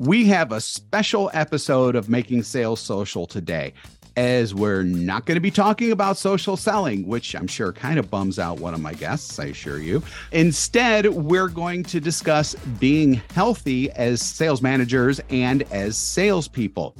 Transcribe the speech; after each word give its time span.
We 0.00 0.24
have 0.28 0.50
a 0.50 0.62
special 0.62 1.30
episode 1.34 1.94
of 1.94 2.08
Making 2.08 2.42
Sales 2.42 2.80
Social 2.80 3.26
today, 3.26 3.74
as 4.16 4.54
we're 4.54 4.82
not 4.82 5.26
going 5.26 5.34
to 5.36 5.42
be 5.42 5.50
talking 5.50 5.92
about 5.92 6.16
social 6.16 6.56
selling, 6.56 7.06
which 7.06 7.34
I'm 7.34 7.46
sure 7.46 7.70
kind 7.70 7.98
of 7.98 8.10
bums 8.10 8.38
out 8.38 8.60
one 8.60 8.72
of 8.72 8.80
my 8.80 8.94
guests, 8.94 9.38
I 9.38 9.44
assure 9.48 9.76
you. 9.76 10.02
Instead, 10.32 11.06
we're 11.08 11.48
going 11.48 11.82
to 11.82 12.00
discuss 12.00 12.54
being 12.78 13.20
healthy 13.34 13.90
as 13.90 14.22
sales 14.22 14.62
managers 14.62 15.20
and 15.28 15.64
as 15.64 15.98
salespeople. 15.98 16.94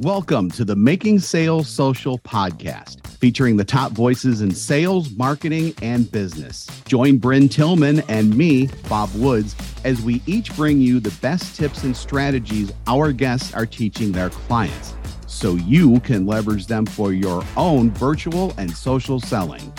Welcome 0.00 0.50
to 0.50 0.66
the 0.66 0.76
Making 0.76 1.18
Sales 1.18 1.66
Social 1.66 2.18
podcast 2.18 3.03
featuring 3.24 3.56
the 3.56 3.64
top 3.64 3.90
voices 3.92 4.42
in 4.42 4.50
sales, 4.50 5.10
marketing, 5.16 5.74
and 5.80 6.12
business. 6.12 6.66
Join 6.84 7.18
Brynne 7.18 7.50
Tillman 7.50 8.00
and 8.10 8.36
me, 8.36 8.68
Bob 8.86 9.08
Woods, 9.14 9.56
as 9.82 10.02
we 10.02 10.20
each 10.26 10.54
bring 10.54 10.78
you 10.78 11.00
the 11.00 11.10
best 11.22 11.56
tips 11.56 11.84
and 11.84 11.96
strategies 11.96 12.70
our 12.86 13.12
guests 13.12 13.54
are 13.54 13.64
teaching 13.64 14.12
their 14.12 14.28
clients 14.28 14.92
so 15.26 15.54
you 15.54 16.00
can 16.00 16.26
leverage 16.26 16.66
them 16.66 16.84
for 16.84 17.14
your 17.14 17.42
own 17.56 17.90
virtual 17.92 18.52
and 18.58 18.70
social 18.70 19.18
selling. 19.18 19.72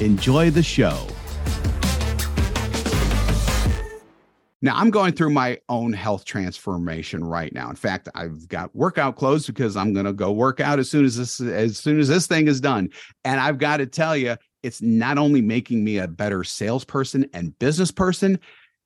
Enjoy 0.00 0.50
the 0.50 0.62
show. 0.62 1.06
Now, 4.64 4.76
I'm 4.76 4.90
going 4.90 5.12
through 5.12 5.30
my 5.30 5.58
own 5.68 5.92
health 5.92 6.24
transformation 6.24 7.24
right 7.24 7.52
now. 7.52 7.68
In 7.68 7.74
fact, 7.74 8.08
I've 8.14 8.46
got 8.46 8.74
workout 8.76 9.16
clothes 9.16 9.44
because 9.44 9.76
I'm 9.76 9.92
going 9.92 10.06
to 10.06 10.12
go 10.12 10.30
work 10.30 10.60
out 10.60 10.78
as 10.78 10.88
soon 10.88 11.04
as 11.04 11.16
this 11.16 11.40
as 11.40 11.78
soon 11.78 11.98
as 11.98 12.06
this 12.06 12.28
thing 12.28 12.46
is 12.46 12.60
done. 12.60 12.88
And 13.24 13.40
I've 13.40 13.58
got 13.58 13.78
to 13.78 13.86
tell 13.86 14.16
you, 14.16 14.36
it's 14.62 14.80
not 14.80 15.18
only 15.18 15.42
making 15.42 15.82
me 15.82 15.98
a 15.98 16.06
better 16.06 16.44
salesperson 16.44 17.26
and 17.34 17.58
business 17.58 17.90
person, 17.90 18.38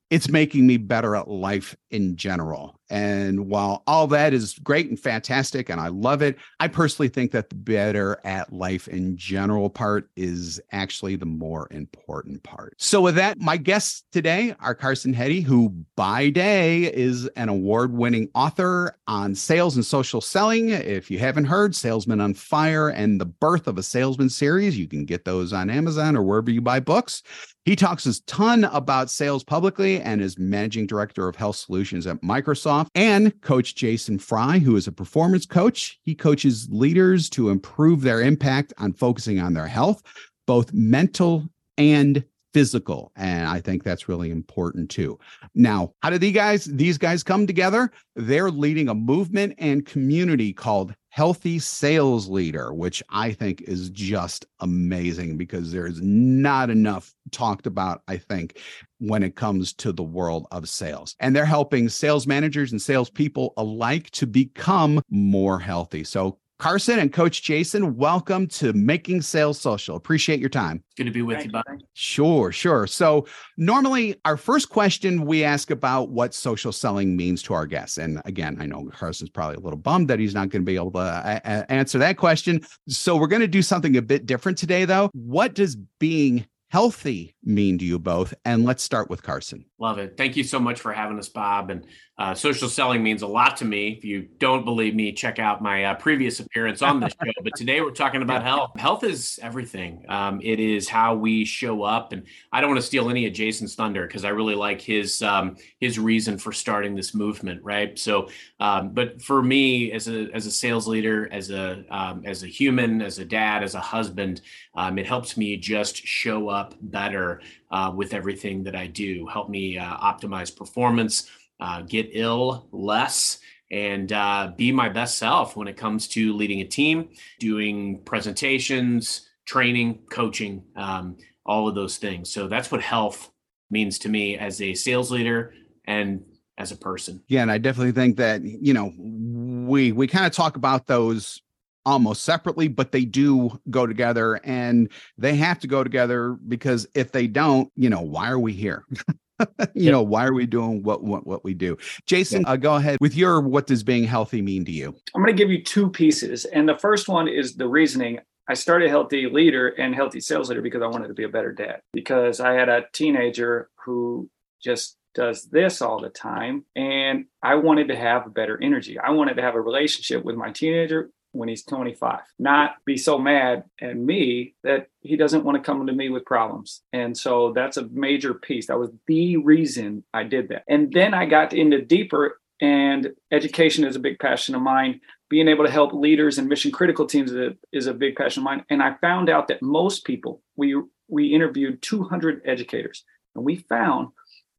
it's 0.08 0.30
making 0.30 0.66
me 0.66 0.78
better 0.78 1.14
at 1.14 1.28
life 1.28 1.76
in 1.90 2.16
general. 2.16 2.75
And 2.90 3.48
while 3.48 3.82
all 3.86 4.06
that 4.08 4.32
is 4.32 4.58
great 4.60 4.88
and 4.88 4.98
fantastic, 4.98 5.68
and 5.68 5.80
I 5.80 5.88
love 5.88 6.22
it, 6.22 6.36
I 6.60 6.68
personally 6.68 7.08
think 7.08 7.32
that 7.32 7.48
the 7.48 7.56
better 7.56 8.20
at 8.24 8.52
life 8.52 8.86
in 8.88 9.16
general 9.16 9.68
part 9.68 10.08
is 10.16 10.60
actually 10.72 11.16
the 11.16 11.26
more 11.26 11.66
important 11.70 12.42
part. 12.42 12.74
So, 12.78 13.00
with 13.00 13.16
that, 13.16 13.38
my 13.40 13.56
guests 13.56 14.04
today 14.12 14.54
are 14.60 14.74
Carson 14.74 15.12
Heady, 15.12 15.40
who 15.40 15.70
by 15.96 16.30
day 16.30 16.92
is 16.92 17.26
an 17.36 17.48
award 17.48 17.92
winning 17.92 18.28
author 18.34 18.96
on 19.08 19.34
sales 19.34 19.76
and 19.76 19.84
social 19.84 20.20
selling. 20.20 20.70
If 20.70 21.10
you 21.10 21.18
haven't 21.18 21.46
heard, 21.46 21.74
Salesman 21.74 22.20
on 22.20 22.34
Fire 22.34 22.88
and 22.88 23.20
the 23.20 23.26
Birth 23.26 23.66
of 23.66 23.78
a 23.78 23.82
Salesman 23.82 24.28
series, 24.28 24.78
you 24.78 24.86
can 24.86 25.04
get 25.04 25.24
those 25.24 25.52
on 25.52 25.70
Amazon 25.70 26.16
or 26.16 26.22
wherever 26.22 26.50
you 26.50 26.60
buy 26.60 26.80
books. 26.80 27.22
He 27.64 27.74
talks 27.74 28.06
a 28.06 28.24
ton 28.26 28.62
about 28.64 29.10
sales 29.10 29.42
publicly 29.42 30.00
and 30.00 30.22
is 30.22 30.38
managing 30.38 30.86
director 30.86 31.26
of 31.26 31.34
health 31.34 31.56
solutions 31.56 32.06
at 32.06 32.22
Microsoft. 32.22 32.75
And 32.94 33.40
Coach 33.42 33.74
Jason 33.74 34.18
Fry, 34.18 34.58
who 34.58 34.76
is 34.76 34.86
a 34.86 34.92
performance 34.92 35.46
coach. 35.46 35.98
He 36.02 36.14
coaches 36.14 36.68
leaders 36.70 37.30
to 37.30 37.50
improve 37.50 38.02
their 38.02 38.20
impact 38.20 38.72
on 38.78 38.92
focusing 38.92 39.40
on 39.40 39.54
their 39.54 39.66
health, 39.66 40.02
both 40.46 40.72
mental 40.72 41.48
and 41.78 42.24
physical. 42.54 43.12
And 43.16 43.46
i 43.46 43.60
think 43.60 43.84
that's 43.84 44.08
really 44.08 44.30
important 44.30 44.88
too. 44.88 45.18
Now 45.54 45.92
how 46.02 46.08
did 46.08 46.22
these 46.22 46.34
guys 46.34 46.64
these 46.64 46.96
guys 46.96 47.22
come 47.22 47.46
together? 47.46 47.90
They're 48.14 48.50
leading 48.50 48.88
a 48.88 48.94
movement 48.94 49.56
and 49.58 49.84
community 49.84 50.54
called 50.54 50.94
healthy 51.16 51.58
sales 51.58 52.28
leader, 52.28 52.74
which 52.74 53.02
I 53.08 53.32
think 53.32 53.62
is 53.62 53.88
just 53.88 54.44
amazing 54.60 55.38
because 55.38 55.72
there's 55.72 55.98
not 56.02 56.68
enough 56.68 57.14
talked 57.30 57.66
about, 57.66 58.02
I 58.06 58.18
think, 58.18 58.60
when 58.98 59.22
it 59.22 59.34
comes 59.34 59.72
to 59.74 59.92
the 59.92 60.02
world 60.02 60.46
of 60.50 60.68
sales. 60.68 61.16
And 61.18 61.34
they're 61.34 61.46
helping 61.46 61.88
sales 61.88 62.26
managers 62.26 62.70
and 62.70 62.82
salespeople 62.82 63.54
alike 63.56 64.10
to 64.10 64.26
become 64.26 65.00
more 65.08 65.58
healthy. 65.58 66.04
So 66.04 66.38
Carson 66.58 66.98
and 66.98 67.12
Coach 67.12 67.42
Jason, 67.42 67.96
welcome 67.96 68.46
to 68.46 68.72
Making 68.72 69.20
Sales 69.20 69.60
Social. 69.60 69.94
Appreciate 69.94 70.40
your 70.40 70.48
time. 70.48 70.82
Good 70.96 71.04
to 71.04 71.10
be 71.10 71.20
with 71.20 71.36
Thank 71.36 71.46
you, 71.48 71.52
Bob. 71.52 71.64
Sure, 71.92 72.50
sure. 72.50 72.86
So, 72.86 73.26
normally, 73.58 74.18
our 74.24 74.38
first 74.38 74.70
question 74.70 75.26
we 75.26 75.44
ask 75.44 75.70
about 75.70 76.08
what 76.08 76.32
social 76.32 76.72
selling 76.72 77.14
means 77.14 77.42
to 77.42 77.54
our 77.54 77.66
guests. 77.66 77.98
And 77.98 78.22
again, 78.24 78.56
I 78.58 78.64
know 78.64 78.88
Carson's 78.90 79.28
probably 79.28 79.56
a 79.56 79.60
little 79.60 79.78
bummed 79.78 80.08
that 80.08 80.18
he's 80.18 80.34
not 80.34 80.48
going 80.48 80.62
to 80.62 80.66
be 80.66 80.76
able 80.76 80.92
to 80.92 80.98
uh, 80.98 81.66
answer 81.68 81.98
that 81.98 82.16
question. 82.16 82.62
So, 82.88 83.16
we're 83.16 83.26
going 83.26 83.42
to 83.42 83.48
do 83.48 83.60
something 83.60 83.94
a 83.98 84.02
bit 84.02 84.24
different 84.24 84.56
today, 84.56 84.86
though. 84.86 85.10
What 85.12 85.54
does 85.54 85.76
being 85.98 86.46
healthy 86.76 87.34
mean 87.42 87.78
to 87.78 87.86
you 87.86 87.98
both? 87.98 88.34
And 88.44 88.66
let's 88.66 88.82
start 88.82 89.08
with 89.08 89.22
Carson. 89.22 89.64
Love 89.78 89.96
it. 89.96 90.18
Thank 90.18 90.36
you 90.36 90.44
so 90.44 90.60
much 90.60 90.78
for 90.78 90.92
having 90.92 91.18
us, 91.18 91.26
Bob. 91.26 91.70
And 91.70 91.86
uh, 92.18 92.34
social 92.34 92.68
selling 92.68 93.02
means 93.02 93.20
a 93.20 93.26
lot 93.26 93.58
to 93.58 93.64
me. 93.64 93.88
If 93.88 94.04
you 94.04 94.28
don't 94.38 94.64
believe 94.64 94.94
me, 94.94 95.12
check 95.12 95.38
out 95.38 95.62
my 95.62 95.84
uh, 95.84 95.94
previous 95.94 96.40
appearance 96.40 96.80
on 96.80 96.98
this 97.00 97.12
show. 97.12 97.30
But 97.42 97.54
today 97.56 97.82
we're 97.82 97.90
talking 97.90 98.22
about 98.22 98.42
health. 98.42 98.70
Health 98.78 99.04
is 99.04 99.38
everything. 99.42 100.04
Um, 100.08 100.40
it 100.42 100.58
is 100.58 100.88
how 100.88 101.14
we 101.14 101.44
show 101.44 101.82
up. 101.82 102.12
And 102.12 102.24
I 102.52 102.62
don't 102.62 102.70
want 102.70 102.80
to 102.80 102.86
steal 102.86 103.10
any 103.10 103.26
of 103.26 103.34
Jason's 103.34 103.74
thunder 103.74 104.06
because 104.06 104.24
I 104.24 104.30
really 104.30 104.54
like 104.54 104.80
his 104.80 105.20
um, 105.22 105.56
his 105.78 105.98
reason 105.98 106.38
for 106.38 106.52
starting 106.52 106.94
this 106.94 107.14
movement, 107.14 107.62
right? 107.62 107.98
So, 107.98 108.30
um, 108.60 108.90
but 108.90 109.20
for 109.20 109.42
me 109.42 109.92
as 109.92 110.08
a 110.08 110.28
as 110.32 110.46
a 110.46 110.50
sales 110.50 110.88
leader, 110.88 111.28
as 111.30 111.50
a 111.50 111.84
um, 111.90 112.22
as 112.24 112.42
a 112.42 112.46
human, 112.46 113.02
as 113.02 113.18
a 113.18 113.26
dad, 113.26 113.62
as 113.62 113.74
a 113.74 113.80
husband, 113.80 114.40
um, 114.76 114.98
it 114.98 115.06
helps 115.06 115.36
me 115.36 115.56
just 115.56 115.96
show 116.06 116.48
up 116.48 116.74
better 116.80 117.40
uh, 117.70 117.92
with 117.94 118.14
everything 118.14 118.62
that 118.64 118.76
I 118.76 118.86
do. 118.86 119.26
Help 119.26 119.48
me 119.48 119.78
uh, 119.78 119.96
optimize 119.96 120.54
performance 120.54 121.30
uh, 121.60 121.82
get 121.82 122.10
ill 122.12 122.68
less 122.72 123.38
and 123.70 124.12
uh, 124.12 124.52
be 124.56 124.70
my 124.70 124.88
best 124.88 125.18
self 125.18 125.56
when 125.56 125.68
it 125.68 125.76
comes 125.76 126.06
to 126.08 126.34
leading 126.34 126.60
a 126.60 126.64
team, 126.64 127.08
doing 127.40 128.00
presentations, 128.04 129.28
training, 129.44 130.00
coaching, 130.10 130.62
um, 130.76 131.16
all 131.44 131.68
of 131.68 131.74
those 131.74 131.96
things. 131.96 132.32
So 132.32 132.46
that's 132.46 132.70
what 132.70 132.80
health 132.80 133.30
means 133.70 133.98
to 134.00 134.08
me 134.08 134.38
as 134.38 134.60
a 134.60 134.74
sales 134.74 135.10
leader 135.10 135.54
and 135.84 136.24
as 136.58 136.72
a 136.72 136.76
person. 136.76 137.22
Yeah, 137.28 137.42
and 137.42 137.50
I 137.50 137.58
definitely 137.58 137.92
think 137.92 138.16
that 138.18 138.42
you 138.42 138.72
know 138.72 138.92
we 138.98 139.92
we 139.92 140.06
kind 140.06 140.26
of 140.26 140.32
talk 140.32 140.56
about 140.56 140.86
those 140.86 141.42
almost 141.86 142.22
separately, 142.22 142.68
but 142.68 142.92
they 142.92 143.04
do 143.04 143.58
go 143.70 143.86
together 143.86 144.40
and 144.44 144.90
they 145.16 145.36
have 145.36 145.60
to 145.60 145.68
go 145.68 145.84
together 145.84 146.36
because 146.48 146.86
if 146.94 147.12
they 147.12 147.28
don't, 147.28 147.70
you 147.76 147.88
know, 147.88 148.02
why 148.02 148.28
are 148.28 148.38
we 148.38 148.52
here? 148.52 148.84
you 149.74 149.90
know, 149.90 150.02
why 150.02 150.26
are 150.26 150.34
we 150.34 150.46
doing 150.46 150.82
what 150.82 151.04
what, 151.04 151.26
what 151.26 151.44
we 151.44 151.54
do? 151.54 151.78
Jason, 152.06 152.42
yeah. 152.42 152.50
uh, 152.50 152.56
go 152.56 152.74
ahead 152.74 152.98
with 153.00 153.14
your 153.14 153.40
what 153.40 153.66
does 153.66 153.82
being 153.82 154.04
healthy 154.04 154.42
mean 154.42 154.64
to 154.64 154.72
you? 154.72 154.94
I'm 155.14 155.22
going 155.22 155.34
to 155.34 155.40
give 155.40 155.50
you 155.50 155.62
two 155.62 155.88
pieces. 155.88 156.44
And 156.44 156.68
the 156.68 156.76
first 156.76 157.08
one 157.08 157.28
is 157.28 157.54
the 157.54 157.68
reasoning. 157.68 158.18
I 158.48 158.54
started 158.54 158.90
healthy 158.90 159.28
leader 159.28 159.68
and 159.68 159.94
healthy 159.94 160.20
sales 160.20 160.48
leader 160.48 160.62
because 160.62 160.82
I 160.82 160.86
wanted 160.86 161.08
to 161.08 161.14
be 161.14 161.24
a 161.24 161.28
better 161.28 161.52
dad. 161.52 161.80
Because 161.92 162.40
I 162.40 162.52
had 162.52 162.68
a 162.68 162.84
teenager 162.92 163.70
who 163.84 164.28
just 164.62 164.96
does 165.14 165.44
this 165.44 165.80
all 165.80 166.00
the 166.00 166.10
time 166.10 166.64
and 166.76 167.24
I 167.42 167.54
wanted 167.54 167.88
to 167.88 167.96
have 167.96 168.26
a 168.26 168.30
better 168.30 168.62
energy. 168.62 168.98
I 168.98 169.10
wanted 169.10 169.34
to 169.34 169.42
have 169.42 169.54
a 169.54 169.60
relationship 169.60 170.24
with 170.24 170.36
my 170.36 170.50
teenager 170.50 171.10
when 171.36 171.48
he's 171.48 171.64
25, 171.64 172.20
not 172.38 172.76
be 172.84 172.96
so 172.96 173.18
mad 173.18 173.64
at 173.80 173.96
me 173.96 174.54
that 174.64 174.88
he 175.00 175.16
doesn't 175.16 175.44
want 175.44 175.56
to 175.56 175.62
come 175.62 175.86
to 175.86 175.92
me 175.92 176.08
with 176.08 176.24
problems. 176.24 176.82
And 176.92 177.16
so 177.16 177.52
that's 177.52 177.76
a 177.76 177.88
major 177.88 178.34
piece. 178.34 178.66
That 178.66 178.78
was 178.78 178.90
the 179.06 179.36
reason 179.38 180.04
I 180.12 180.24
did 180.24 180.48
that. 180.48 180.64
And 180.68 180.92
then 180.92 181.14
I 181.14 181.26
got 181.26 181.52
into 181.52 181.80
deeper, 181.82 182.40
and 182.60 183.12
education 183.30 183.84
is 183.84 183.96
a 183.96 184.00
big 184.00 184.18
passion 184.18 184.54
of 184.54 184.62
mine. 184.62 185.00
Being 185.28 185.48
able 185.48 185.64
to 185.64 185.70
help 185.70 185.92
leaders 185.92 186.38
and 186.38 186.48
mission 186.48 186.70
critical 186.70 187.06
teams 187.06 187.32
is 187.72 187.86
a, 187.86 187.94
big 187.94 188.16
passion 188.16 188.42
of 188.42 188.44
mine. 188.44 188.64
And 188.70 188.82
I 188.82 188.94
found 189.00 189.28
out 189.28 189.48
that 189.48 189.62
most 189.62 190.04
people, 190.04 190.42
we 190.56 190.80
we 191.08 191.34
interviewed 191.34 191.82
200 191.82 192.42
educators, 192.44 193.04
and 193.34 193.44
we 193.44 193.56
found 193.56 194.08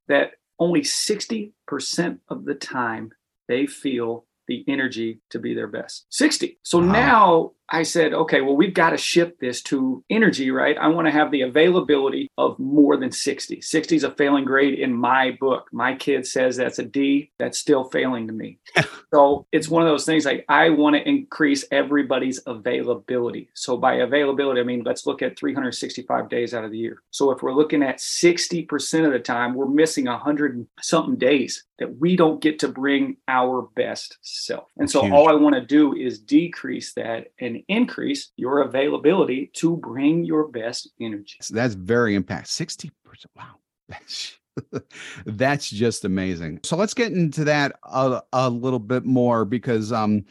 that 0.08 0.34
only 0.60 0.82
60% 0.82 1.52
of 2.30 2.46
the 2.46 2.56
time 2.56 3.12
they 3.48 3.66
feel 3.66 4.26
the 4.48 4.64
energy 4.68 5.20
to 5.30 5.40
be 5.40 5.54
their 5.54 5.68
best. 5.68 6.06
60. 6.10 6.60
So 6.64 6.80
wow. 6.80 6.86
now 6.92 7.52
I 7.70 7.84
said, 7.84 8.14
okay, 8.14 8.42
well, 8.42 8.56
we've 8.56 8.74
got 8.74 8.92
to 8.92 8.98
shift 8.98 9.40
this 9.40 9.62
to 9.64 10.04
energy, 10.10 10.52
right? 10.52 10.78
I 10.78 10.88
want 10.88 11.08
to 11.08 11.12
have 11.12 11.32
the 11.32 11.42
availability 11.42 12.30
of 12.38 12.58
more 12.60 12.98
than 12.98 13.12
60. 13.12 13.62
60 13.62 13.96
is 13.96 14.04
a 14.04 14.12
failing 14.12 14.46
grade 14.46 14.80
in 14.80 14.94
my 14.94 15.38
book. 15.40 15.68
My 15.72 15.96
kid 15.96 16.26
says 16.26 16.56
that's 16.56 16.80
a 16.80 16.84
D. 16.84 17.32
That's 17.38 17.58
still 17.58 17.86
failing 17.86 18.28
to 18.28 18.34
me. 18.34 18.60
so 19.14 19.46
it's 19.52 19.68
one 19.68 19.82
of 19.82 19.90
those 19.90 20.06
things 20.06 20.26
like 20.26 20.46
I 20.48 20.70
want 20.70 20.96
to 20.96 21.08
increase 21.08 21.66
everybody's 21.72 22.40
availability. 22.46 23.50
So 23.54 23.76
by 23.76 23.96
availability, 23.96 24.62
I 24.62 24.64
mean, 24.64 24.84
let's 24.86 25.06
look 25.06 25.22
at 25.22 25.38
365 25.38 26.30
days 26.30 26.54
out 26.54 26.64
of 26.64 26.72
the 26.72 26.78
year. 26.78 27.02
So 27.12 27.32
if 27.32 27.42
we're 27.42 27.54
looking 27.54 27.84
at 27.84 27.98
60% 27.98 29.06
of 29.06 29.12
the 29.12 29.20
time, 29.20 29.54
we're 29.54 29.68
missing 29.68 30.06
100 30.06 30.66
something 30.82 31.18
days 31.18 31.66
that 31.80 32.00
we 32.00 32.16
don't 32.16 32.42
get 32.42 32.60
to 32.60 32.68
bring 32.68 33.18
our 33.28 33.64
best 33.76 34.18
self. 34.22 34.70
And 34.78 34.90
so 34.90 35.02
Huge. 35.02 35.14
all 35.14 35.30
I 35.30 35.34
want 35.34 35.56
to 35.56 35.62
do 35.62 35.96
is 35.96 36.20
decrease 36.20 36.94
that 36.94 37.28
and 37.40 37.57
increase 37.68 38.32
your 38.36 38.62
availability 38.62 39.52
to 39.54 39.78
bring 39.78 40.26
your 40.26 40.48
best 40.48 40.90
energy. 41.00 41.38
So 41.42 41.56
that's 41.56 41.74
very 41.74 42.16
impact. 42.16 42.48
60%. 42.48 42.92
Wow. 43.36 43.56
That's 45.26 45.70
just 45.70 46.06
amazing. 46.06 46.62
So 46.64 46.76
let's 46.76 46.94
get 46.94 47.12
into 47.12 47.44
that 47.46 47.74
a, 47.84 48.22
a 48.34 48.50
little 48.50 48.80
bit 48.80 49.06
more 49.06 49.46
because 49.46 49.92
um, 49.92 50.26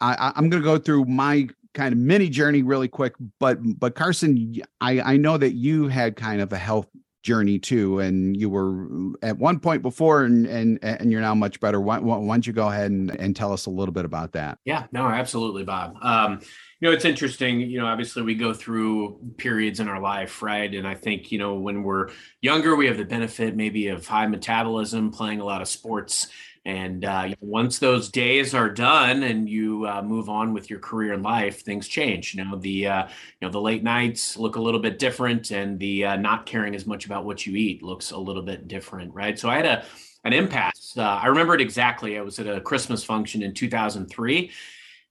I, 0.00 0.32
I'm 0.34 0.48
going 0.48 0.62
to 0.62 0.66
go 0.66 0.78
through 0.78 1.04
my 1.06 1.48
kind 1.74 1.92
of 1.92 1.98
mini 1.98 2.28
journey 2.28 2.62
really 2.62 2.88
quick. 2.88 3.14
But 3.38 3.58
but 3.78 3.94
Carson, 3.94 4.56
I 4.80 5.00
I 5.00 5.16
know 5.16 5.38
that 5.38 5.52
you 5.52 5.88
had 5.88 6.16
kind 6.16 6.40
of 6.40 6.52
a 6.52 6.58
health 6.58 6.88
journey 7.22 7.58
too 7.58 7.98
and 7.98 8.36
you 8.36 8.48
were 8.48 8.86
at 9.22 9.36
one 9.36 9.58
point 9.58 9.82
before 9.82 10.24
and 10.24 10.46
and 10.46 10.78
and 10.82 11.10
you're 11.10 11.20
now 11.20 11.34
much 11.34 11.58
better 11.58 11.80
why, 11.80 11.98
why 11.98 12.16
don't 12.16 12.46
you 12.46 12.52
go 12.52 12.68
ahead 12.68 12.90
and, 12.90 13.10
and 13.20 13.34
tell 13.34 13.52
us 13.52 13.66
a 13.66 13.70
little 13.70 13.92
bit 13.92 14.04
about 14.04 14.32
that 14.32 14.56
yeah 14.64 14.86
no 14.92 15.04
absolutely 15.04 15.64
bob 15.64 15.96
um, 16.00 16.40
you 16.80 16.88
know 16.88 16.94
it's 16.94 17.04
interesting 17.04 17.60
you 17.60 17.78
know 17.78 17.86
obviously 17.86 18.22
we 18.22 18.34
go 18.34 18.54
through 18.54 19.18
periods 19.36 19.80
in 19.80 19.88
our 19.88 20.00
life 20.00 20.42
right 20.42 20.74
and 20.74 20.86
i 20.86 20.94
think 20.94 21.32
you 21.32 21.38
know 21.38 21.54
when 21.54 21.82
we're 21.82 22.08
younger 22.40 22.76
we 22.76 22.86
have 22.86 22.96
the 22.96 23.04
benefit 23.04 23.56
maybe 23.56 23.88
of 23.88 24.06
high 24.06 24.26
metabolism 24.26 25.10
playing 25.10 25.40
a 25.40 25.44
lot 25.44 25.60
of 25.60 25.68
sports 25.68 26.28
and 26.64 27.06
uh, 27.06 27.28
once 27.40 27.78
those 27.78 28.10
days 28.10 28.52
are 28.54 28.68
done 28.68 29.22
and 29.22 29.48
you 29.48 29.86
uh, 29.86 30.02
move 30.02 30.28
on 30.28 30.52
with 30.52 30.68
your 30.68 30.80
career 30.80 31.14
and 31.14 31.22
life, 31.22 31.62
things 31.62 31.88
change. 31.88 32.34
You 32.34 32.44
know, 32.44 32.58
the 32.58 32.86
uh, 32.86 33.06
you 33.06 33.46
know 33.46 33.50
the 33.50 33.60
late 33.60 33.82
nights 33.82 34.36
look 34.36 34.56
a 34.56 34.60
little 34.60 34.80
bit 34.80 34.98
different, 34.98 35.50
and 35.50 35.78
the 35.78 36.04
uh, 36.04 36.16
not 36.16 36.44
caring 36.44 36.74
as 36.74 36.86
much 36.86 37.06
about 37.06 37.24
what 37.24 37.46
you 37.46 37.56
eat 37.56 37.82
looks 37.82 38.10
a 38.10 38.18
little 38.18 38.42
bit 38.42 38.68
different, 38.68 39.14
right? 39.14 39.38
So 39.38 39.48
I 39.48 39.56
had 39.56 39.64
a 39.64 39.84
an 40.24 40.34
impasse. 40.34 40.94
Uh, 40.94 41.02
I 41.02 41.28
remember 41.28 41.54
it 41.54 41.62
exactly. 41.62 42.18
I 42.18 42.20
was 42.20 42.38
at 42.38 42.46
a 42.46 42.60
Christmas 42.60 43.02
function 43.02 43.42
in 43.42 43.54
2003 43.54 44.50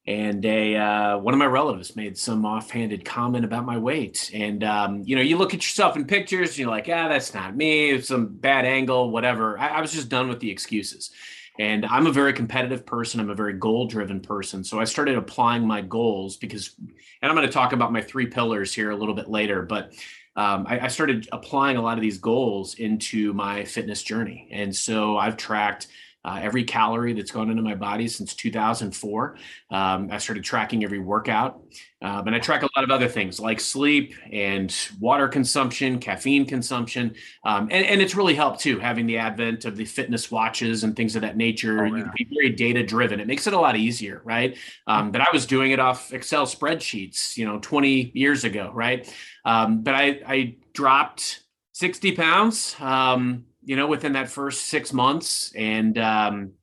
and 0.07 0.45
a 0.45 0.75
uh, 0.75 1.17
one 1.17 1.33
of 1.33 1.37
my 1.37 1.45
relatives 1.45 1.95
made 1.95 2.17
some 2.17 2.45
offhanded 2.45 3.03
comment 3.03 3.45
about 3.45 3.65
my 3.65 3.77
weight 3.77 4.31
and 4.33 4.63
um, 4.63 5.03
you 5.05 5.15
know 5.15 5.21
you 5.21 5.37
look 5.37 5.53
at 5.53 5.61
yourself 5.61 5.95
in 5.95 6.05
pictures 6.05 6.51
and 6.51 6.59
you're 6.59 6.69
like 6.69 6.87
ah 6.89 7.07
that's 7.07 7.33
not 7.33 7.55
me 7.55 7.91
it's 7.91 8.07
some 8.07 8.27
bad 8.27 8.65
angle 8.65 9.11
whatever 9.11 9.59
I, 9.59 9.67
I 9.67 9.81
was 9.81 9.91
just 9.91 10.09
done 10.09 10.29
with 10.29 10.39
the 10.39 10.49
excuses 10.49 11.11
and 11.59 11.85
I'm 11.85 12.07
a 12.07 12.11
very 12.11 12.33
competitive 12.33 12.85
person. 12.85 13.19
I'm 13.19 13.29
a 13.29 13.35
very 13.35 13.53
goal 13.53 13.87
driven 13.87 14.19
person. 14.19 14.63
So 14.63 14.79
I 14.79 14.83
started 14.83 15.17
applying 15.17 15.65
my 15.65 15.81
goals 15.81 16.37
because, 16.37 16.75
and 16.77 17.31
I'm 17.31 17.35
going 17.35 17.47
to 17.47 17.53
talk 17.53 17.73
about 17.73 17.91
my 17.91 18.01
three 18.01 18.27
pillars 18.27 18.73
here 18.73 18.91
a 18.91 18.95
little 18.95 19.15
bit 19.15 19.27
later, 19.29 19.63
but 19.63 19.93
um, 20.35 20.67
I, 20.69 20.81
I, 20.81 20.87
started 20.87 21.27
applying 21.31 21.77
a 21.77 21.81
lot 21.81 21.97
of 21.97 22.03
these 22.03 22.19
goals 22.19 22.75
into 22.75 23.33
my 23.33 23.65
fitness 23.65 24.03
journey. 24.03 24.47
And 24.51 24.75
so 24.75 25.17
I've 25.17 25.35
tracked 25.35 25.87
uh, 26.27 26.39
every 26.41 26.65
calorie 26.65 27.13
that's 27.13 27.31
gone 27.31 27.49
into 27.49 27.63
my 27.63 27.73
body 27.73 28.05
since 28.05 28.35
2004. 28.35 29.37
Um, 29.71 30.09
I 30.11 30.17
started 30.17 30.43
tracking 30.43 30.83
every 30.83 30.99
workout. 30.99 31.61
Um, 32.01 32.27
and 32.27 32.35
I 32.35 32.39
track 32.39 32.63
a 32.63 32.69
lot 32.75 32.83
of 32.83 32.91
other 32.91 33.07
things 33.07 33.39
like 33.39 33.61
sleep 33.61 34.13
and 34.31 34.75
water 34.99 35.29
consumption, 35.29 35.99
caffeine 35.99 36.45
consumption. 36.45 37.15
Um, 37.45 37.69
and, 37.71 37.85
and, 37.85 38.01
it's 38.01 38.13
really 38.13 38.35
helped 38.35 38.59
too, 38.59 38.77
having 38.77 39.07
the 39.07 39.17
advent 39.17 39.65
of 39.65 39.77
the 39.77 39.85
fitness 39.85 40.29
watches 40.29 40.83
and 40.83 40.95
things 40.95 41.15
of 41.15 41.23
that 41.23 41.37
nature. 41.37 41.85
Oh, 41.85 41.85
yeah. 41.85 41.97
You 41.97 42.03
can 42.03 42.13
be 42.15 42.27
very 42.35 42.49
data 42.51 42.83
driven. 42.83 43.19
It 43.19 43.25
makes 43.25 43.47
it 43.47 43.53
a 43.53 43.59
lot 43.59 43.77
easier, 43.77 44.21
right? 44.25 44.55
Um, 44.85 45.11
but 45.11 45.21
I 45.21 45.27
was 45.33 45.47
doing 45.47 45.71
it 45.71 45.79
off 45.79 46.13
Excel 46.13 46.45
spreadsheets, 46.45 47.35
you 47.37 47.45
know, 47.45 47.57
20 47.59 48.11
years 48.13 48.43
ago, 48.43 48.69
right? 48.73 49.11
Um, 49.45 49.81
but 49.81 49.95
I, 49.95 50.21
I 50.27 50.55
dropped 50.73 51.45
60 51.71 52.11
pounds, 52.11 52.75
um, 52.79 53.45
you 53.67 53.75
know, 53.75 53.85
within 53.85 54.13
that 54.13 54.29
first 54.29 54.67
six 54.67 54.93
months. 54.93 55.51
And, 55.53 55.97
um, 55.97 56.53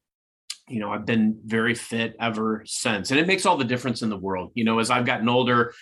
you 0.66 0.80
know, 0.80 0.90
I've 0.90 1.04
been 1.04 1.38
very 1.44 1.74
fit 1.74 2.16
ever 2.18 2.62
since. 2.64 3.10
And 3.10 3.20
it 3.20 3.26
makes 3.26 3.44
all 3.44 3.58
the 3.58 3.64
difference 3.64 4.00
in 4.00 4.08
the 4.08 4.16
world. 4.16 4.52
You 4.54 4.64
know, 4.64 4.78
as 4.78 4.90
I've 4.90 5.04
gotten 5.04 5.28
older, 5.28 5.74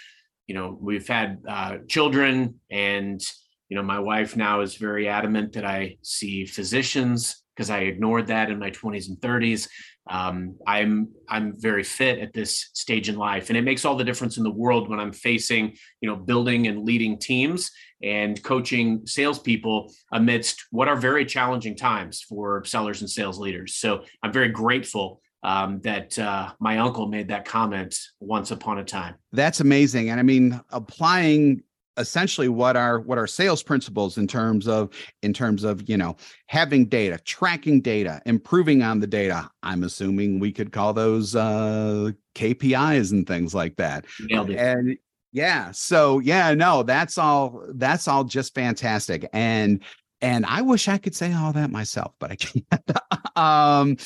you 0.49 0.57
know, 0.57 0.77
we've 0.81 1.07
had 1.07 1.39
uh, 1.49 1.77
children, 1.89 2.57
and, 2.73 3.21
you 3.69 3.77
know, 3.77 3.85
my 3.85 4.01
wife 4.01 4.37
now 4.37 4.63
is 4.63 4.75
very 4.75 5.09
adamant 5.09 5.53
that 5.53 5.65
I 5.65 5.99
see 6.03 6.45
physicians 6.45 7.41
because 7.55 7.71
I 7.71 7.81
ignored 7.81 8.27
that 8.27 8.51
in 8.51 8.59
my 8.59 8.73
20s 8.73 9.09
and 9.09 9.17
30s. 9.19 9.69
Um, 10.11 10.57
I'm 10.67 11.11
I'm 11.29 11.55
very 11.57 11.85
fit 11.85 12.19
at 12.19 12.33
this 12.33 12.71
stage 12.73 13.09
in 13.09 13.15
life, 13.15 13.49
and 13.49 13.57
it 13.57 13.63
makes 13.63 13.85
all 13.85 13.95
the 13.95 14.03
difference 14.03 14.37
in 14.37 14.43
the 14.43 14.51
world 14.51 14.91
when 14.91 14.99
I'm 14.99 15.13
facing, 15.13 15.77
you 16.01 16.09
know, 16.09 16.17
building 16.17 16.67
and 16.67 16.85
leading 16.85 17.21
teams 17.21 17.71
and 18.03 18.43
coaching 18.43 19.07
salespeople 19.07 19.93
amidst 20.13 20.67
what 20.71 20.89
are 20.89 20.97
very 20.97 21.25
challenging 21.25 21.77
times 21.77 22.23
for 22.23 22.65
sellers 22.65 23.01
and 23.01 23.11
sales 23.11 23.39
leaders. 23.39 23.75
So 23.75 24.05
I'm 24.23 24.33
very 24.33 24.49
grateful 24.49 25.21
um, 25.43 25.81
that 25.81 26.19
uh, 26.19 26.53
my 26.61 26.79
uncle 26.79 27.07
made 27.09 27.29
that 27.29 27.45
comment 27.45 27.99
once 28.21 28.51
upon 28.51 28.79
a 28.79 28.85
time. 28.85 29.17
That's 29.33 29.61
amazing, 29.61 30.11
and 30.11 30.21
I 30.21 30.23
mean, 30.23 30.61
applying 30.71 31.63
essentially 31.99 32.49
what 32.49 32.77
our 32.77 33.01
what 33.01 33.19
our 33.19 33.27
sales 33.27 33.63
principles 33.63 34.17
in 34.17 34.27
terms 34.27 34.67
of 34.67 34.91
in 35.23 35.33
terms 35.33 35.63
of 35.63 35.89
you 35.89 35.97
know 35.97 36.17
having 36.47 36.87
data 36.87 37.19
tracking 37.25 37.81
data 37.81 38.23
improving 38.25 38.83
on 38.83 38.99
the 38.99 39.07
data 39.07 39.47
i'm 39.63 39.85
assuming 39.85 40.41
we 40.41 40.51
could 40.51 40.73
call 40.73 40.95
those 40.95 41.37
uh 41.37 42.11
kpis 42.35 43.13
and 43.13 43.27
things 43.27 43.55
like 43.55 43.77
that 43.77 44.07
and 44.31 44.97
yeah. 45.33 45.71
So 45.73 46.19
yeah, 46.19 46.55
no, 46.55 46.83
that's 46.83 47.19
all 47.19 47.65
that's 47.75 48.07
all 48.07 48.25
just 48.25 48.55
fantastic. 48.55 49.29
And 49.33 49.83
and 50.21 50.47
I 50.47 50.63
wish 50.63 50.87
I 50.87 50.99
could 50.99 51.17
say 51.17 51.33
all 51.33 51.53
that 51.55 51.71
myself, 51.71 52.13
but 52.21 52.31
I 52.31 52.37
can't. 52.37 53.37
um 53.37 53.97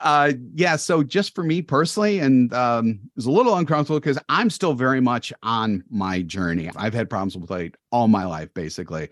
uh 0.00 0.32
yeah, 0.54 0.76
so 0.76 1.02
just 1.02 1.34
for 1.34 1.42
me 1.42 1.62
personally, 1.62 2.20
and 2.20 2.52
um 2.54 2.88
it 2.88 3.16
was 3.16 3.26
a 3.26 3.30
little 3.30 3.56
uncomfortable 3.56 3.98
because 3.98 4.18
I'm 4.28 4.50
still 4.50 4.74
very 4.74 5.00
much 5.00 5.32
on 5.42 5.82
my 5.90 6.22
journey. 6.22 6.70
I've 6.76 6.94
had 6.94 7.10
problems 7.10 7.36
with 7.36 7.50
weight 7.50 7.74
all 7.90 8.06
my 8.08 8.24
life, 8.24 8.54
basically 8.54 9.08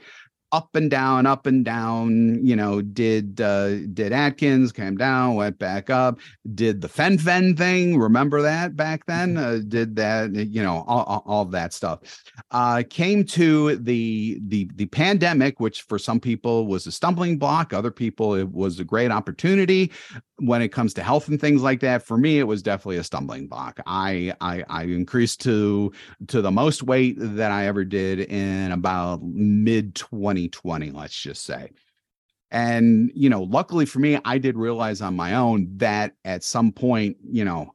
up 0.56 0.75
and 0.75 0.91
down, 0.91 1.26
up 1.26 1.47
and 1.47 1.64
down. 1.64 2.44
You 2.44 2.56
know, 2.56 2.81
did 2.81 3.41
uh, 3.41 3.81
did 3.93 4.12
Atkins 4.12 4.73
came 4.73 4.97
down, 4.97 5.35
went 5.35 5.58
back 5.58 5.91
up. 5.91 6.19
Did 6.55 6.81
the 6.81 6.88
fen-phen 6.88 7.56
thing? 7.58 7.99
Remember 7.99 8.41
that 8.43 8.75
back 8.75 9.05
then? 9.06 9.35
Mm-hmm. 9.35 9.56
Uh, 9.56 9.69
did 9.69 9.97
that? 9.97 10.35
You 10.35 10.62
know, 10.62 10.85
all, 10.87 11.23
all 11.26 11.44
that 11.47 11.75
stuff. 11.75 12.00
Uh, 12.50 12.82
came 12.88 13.25
to 13.25 13.76
the 13.76 14.41
the 14.49 14.70
the 14.76 14.87
pandemic, 14.87 15.61
which 15.61 15.82
for 15.82 15.99
some 15.99 16.20
people 16.20 16.67
was 16.67 16.87
a 16.87 16.93
stumbling 16.93 17.38
block. 17.38 17.75
Other 17.75 17.91
people, 17.91 18.35
it 18.35 18.50
was 18.50 18.81
a 18.81 18.85
great 18.85 19.11
opportunity 19.11 19.93
when 20.38 20.61
it 20.61 20.69
comes 20.69 20.93
to 20.94 21.03
health 21.03 21.29
and 21.29 21.41
things 21.41 21.62
like 21.62 21.81
that 21.81 22.03
for 22.03 22.19
me 22.19 22.38
it 22.38 22.44
was 22.44 22.62
definitely 22.62 22.99
a 22.99 23.05
stumbling 23.05 23.47
block 23.47 23.81
i 23.87 24.33
i 24.41 24.62
i 24.69 24.83
increased 24.83 25.41
to 25.41 25.91
to 26.27 26.43
the 26.43 26.50
most 26.50 26.83
weight 26.83 27.17
that 27.19 27.50
i 27.50 27.67
ever 27.67 27.85
did 27.85 28.21
in 28.21 28.71
about 28.73 29.23
mid 29.23 29.94
2020 29.94 30.91
let's 30.91 31.19
just 31.19 31.44
say 31.44 31.71
and 32.50 33.11
you 33.15 33.31
know 33.31 33.44
luckily 33.44 33.87
for 33.87 33.99
me 33.99 34.19
i 34.25 34.37
did 34.37 34.56
realize 34.56 35.01
on 35.01 35.17
my 35.17 35.34
own 35.34 35.69
that 35.77 36.13
at 36.25 36.44
some 36.44 36.70
point 36.70 37.17
you 37.22 37.44
know 37.44 37.72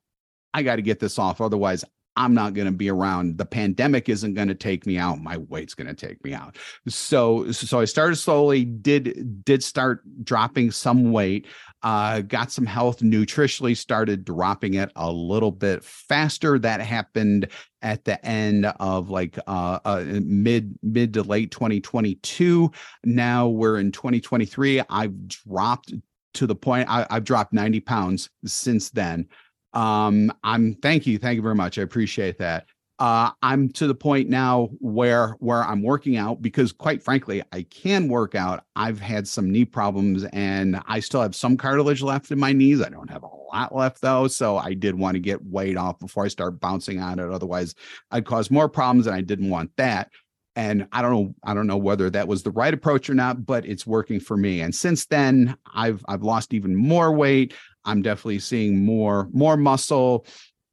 i 0.54 0.62
got 0.62 0.76
to 0.76 0.84
get 0.84 1.00
this 1.00 1.18
off 1.18 1.42
otherwise 1.42 1.84
I'm 2.18 2.34
not 2.34 2.54
going 2.54 2.66
to 2.66 2.74
be 2.74 2.90
around. 2.90 3.38
The 3.38 3.46
pandemic 3.46 4.10
isn't 4.10 4.34
going 4.34 4.50
to 4.50 4.56
take 4.56 4.86
me 4.86 4.98
out. 4.98 5.22
My 5.22 5.38
weight's 5.38 5.74
going 5.74 5.88
to 5.88 5.94
take 5.94 6.24
me 6.24 6.34
out. 6.34 6.58
So, 6.88 7.52
so 7.52 7.80
I 7.80 7.86
started 7.86 8.18
slowly. 8.18 8.66
Did 8.66 9.46
did 9.46 9.64
start 9.64 10.04
dropping 10.24 10.72
some 10.72 11.12
weight. 11.12 11.48
Uh, 11.84 12.22
got 12.22 12.52
some 12.52 12.66
health 12.66 13.00
nutritionally. 13.00 13.76
Started 13.76 14.24
dropping 14.24 14.76
it 14.76 14.92
a 14.96 15.12
little 15.12 15.52
bit 15.52 15.84
faster. 15.84 16.60
That 16.60 16.82
happened 16.82 17.48
at 17.82 18.06
the 18.06 18.24
end 18.26 18.66
of 18.80 19.10
like 19.10 19.38
uh, 19.48 19.80
uh, 19.84 20.04
mid 20.08 20.78
mid 20.84 21.14
to 21.16 21.24
late 21.24 21.52
2022. 21.52 22.72
Now 23.04 23.48
we're 23.48 23.80
in 23.80 23.92
2023. 23.92 24.82
I've 24.90 25.28
dropped 25.28 25.94
to 26.34 26.48
the 26.48 26.56
point 26.56 26.90
I, 26.90 27.06
I've 27.10 27.24
dropped 27.24 27.54
90 27.54 27.80
pounds 27.82 28.30
since 28.46 28.90
then 28.90 29.28
um 29.74 30.32
i'm 30.44 30.74
thank 30.76 31.08
you 31.08 31.18
thank 31.18 31.36
you 31.36 31.42
very 31.42 31.56
much 31.56 31.78
i 31.78 31.82
appreciate 31.82 32.38
that 32.40 32.66
uh 33.02 33.32
i'm 33.42 33.68
to 33.68 33.88
the 33.88 33.96
point 33.96 34.30
now 34.30 34.70
where 34.80 35.30
where 35.40 35.64
i'm 35.64 35.82
working 35.82 36.18
out 36.18 36.40
because 36.40 36.72
quite 36.72 37.02
frankly 37.02 37.42
i 37.52 37.64
can 37.64 38.08
work 38.08 38.36
out. 38.36 38.64
I've 38.76 39.00
had 39.00 39.28
some 39.28 39.52
knee 39.52 39.66
problems 39.66 40.24
and 40.26 40.80
i 40.88 41.00
still 41.00 41.24
have 41.24 41.36
some 41.36 41.58
cartilage 41.58 42.04
left 42.04 42.30
in 42.30 42.40
my 42.40 42.54
knees. 42.54 42.80
I 42.82 42.90
don't 42.90 43.10
have 43.10 43.24
a 43.24 43.30
lot 43.52 43.76
left 43.76 44.02
though 44.02 44.28
so 44.28 44.58
i 44.58 44.76
did 44.76 44.94
want 44.94 45.16
to 45.16 45.20
get 45.20 45.44
weight 45.44 45.78
off 45.78 45.98
before 46.00 46.26
i 46.26 46.28
start 46.28 46.60
bouncing 46.60 47.02
on 47.02 47.18
it. 47.18 47.32
Otherwise 47.32 47.74
i'd 48.12 48.26
cause 48.26 48.52
more 48.52 48.70
problems 48.70 49.08
and 49.08 49.16
i 49.16 49.22
didn't 49.22 49.50
want 49.50 49.72
that. 49.78 50.12
And 50.56 50.88
i 50.92 51.02
don't 51.02 51.12
know 51.12 51.36
i 51.44 51.56
don't 51.56 51.68
know 51.68 51.78
whether 51.78 52.08
that 52.12 52.28
was 52.28 52.44
the 52.44 52.52
right 52.52 52.74
approach 52.74 53.10
or 53.10 53.16
not 53.16 53.48
but 53.48 53.66
it's 53.66 53.88
working 53.88 54.20
for 54.20 54.38
me. 54.38 54.62
And 54.62 54.76
since 54.76 55.08
then 55.08 55.58
i've 55.74 56.06
i've 56.08 56.24
lost 56.24 56.54
even 56.54 56.76
more 56.76 57.12
weight. 57.12 57.56
I'm 57.84 58.04
definitely 58.04 58.40
seeing 58.40 58.86
more 58.86 59.28
more 59.34 59.58
muscle, 59.58 60.28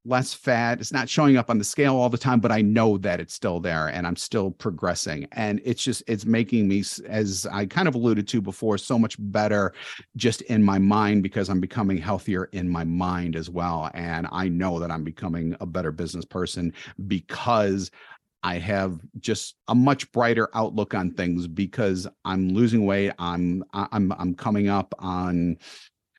less 0.09 0.35
fat. 0.35 0.81
It's 0.81 0.93
not 0.93 1.09
showing 1.09 1.37
up 1.37 1.51
on 1.51 1.59
the 1.59 1.65
scale 1.65 1.97
all 1.97 2.09
the 2.09 2.19
time, 2.19 2.41
but 2.41 2.51
I 2.51 2.63
know 2.63 2.99
that 2.99 3.21
it's 3.21 3.35
still 3.35 3.61
there 3.61 3.89
and 3.89 4.07
I'm 4.07 4.17
still 4.17 4.51
progressing. 4.51 5.29
And 5.33 5.61
it's 5.65 5.83
just 5.83 6.03
it's 6.07 6.25
making 6.25 6.67
me 6.67 6.83
as 7.07 7.47
I 7.53 7.67
kind 7.67 7.87
of 7.87 7.95
alluded 7.95 8.27
to 8.29 8.41
before 8.41 8.79
so 8.79 8.99
much 8.99 9.17
better 9.19 9.73
just 10.17 10.43
in 10.43 10.63
my 10.63 10.79
mind 10.79 11.23
because 11.23 11.49
I'm 11.49 11.61
becoming 11.61 11.99
healthier 11.99 12.45
in 12.47 12.69
my 12.69 12.85
mind 12.85 13.37
as 13.37 13.51
well 13.51 13.91
and 13.95 14.27
I 14.33 14.49
know 14.49 14.79
that 14.81 14.91
I'm 14.91 15.05
becoming 15.05 15.57
a 15.61 15.67
better 15.67 15.93
business 15.93 16.25
person 16.25 16.73
because 17.07 17.91
I 18.43 18.59
have 18.59 19.01
just 19.19 19.57
a 19.67 19.75
much 19.75 20.11
brighter 20.13 20.49
outlook 20.55 20.95
on 20.95 21.13
things 21.13 21.47
because 21.47 22.07
I'm 22.25 22.51
losing 22.51 22.87
weight. 22.87 23.13
I'm 23.19 23.65
I'm 23.73 24.13
I'm 24.13 24.35
coming 24.35 24.69
up 24.69 24.95
on 24.99 25.59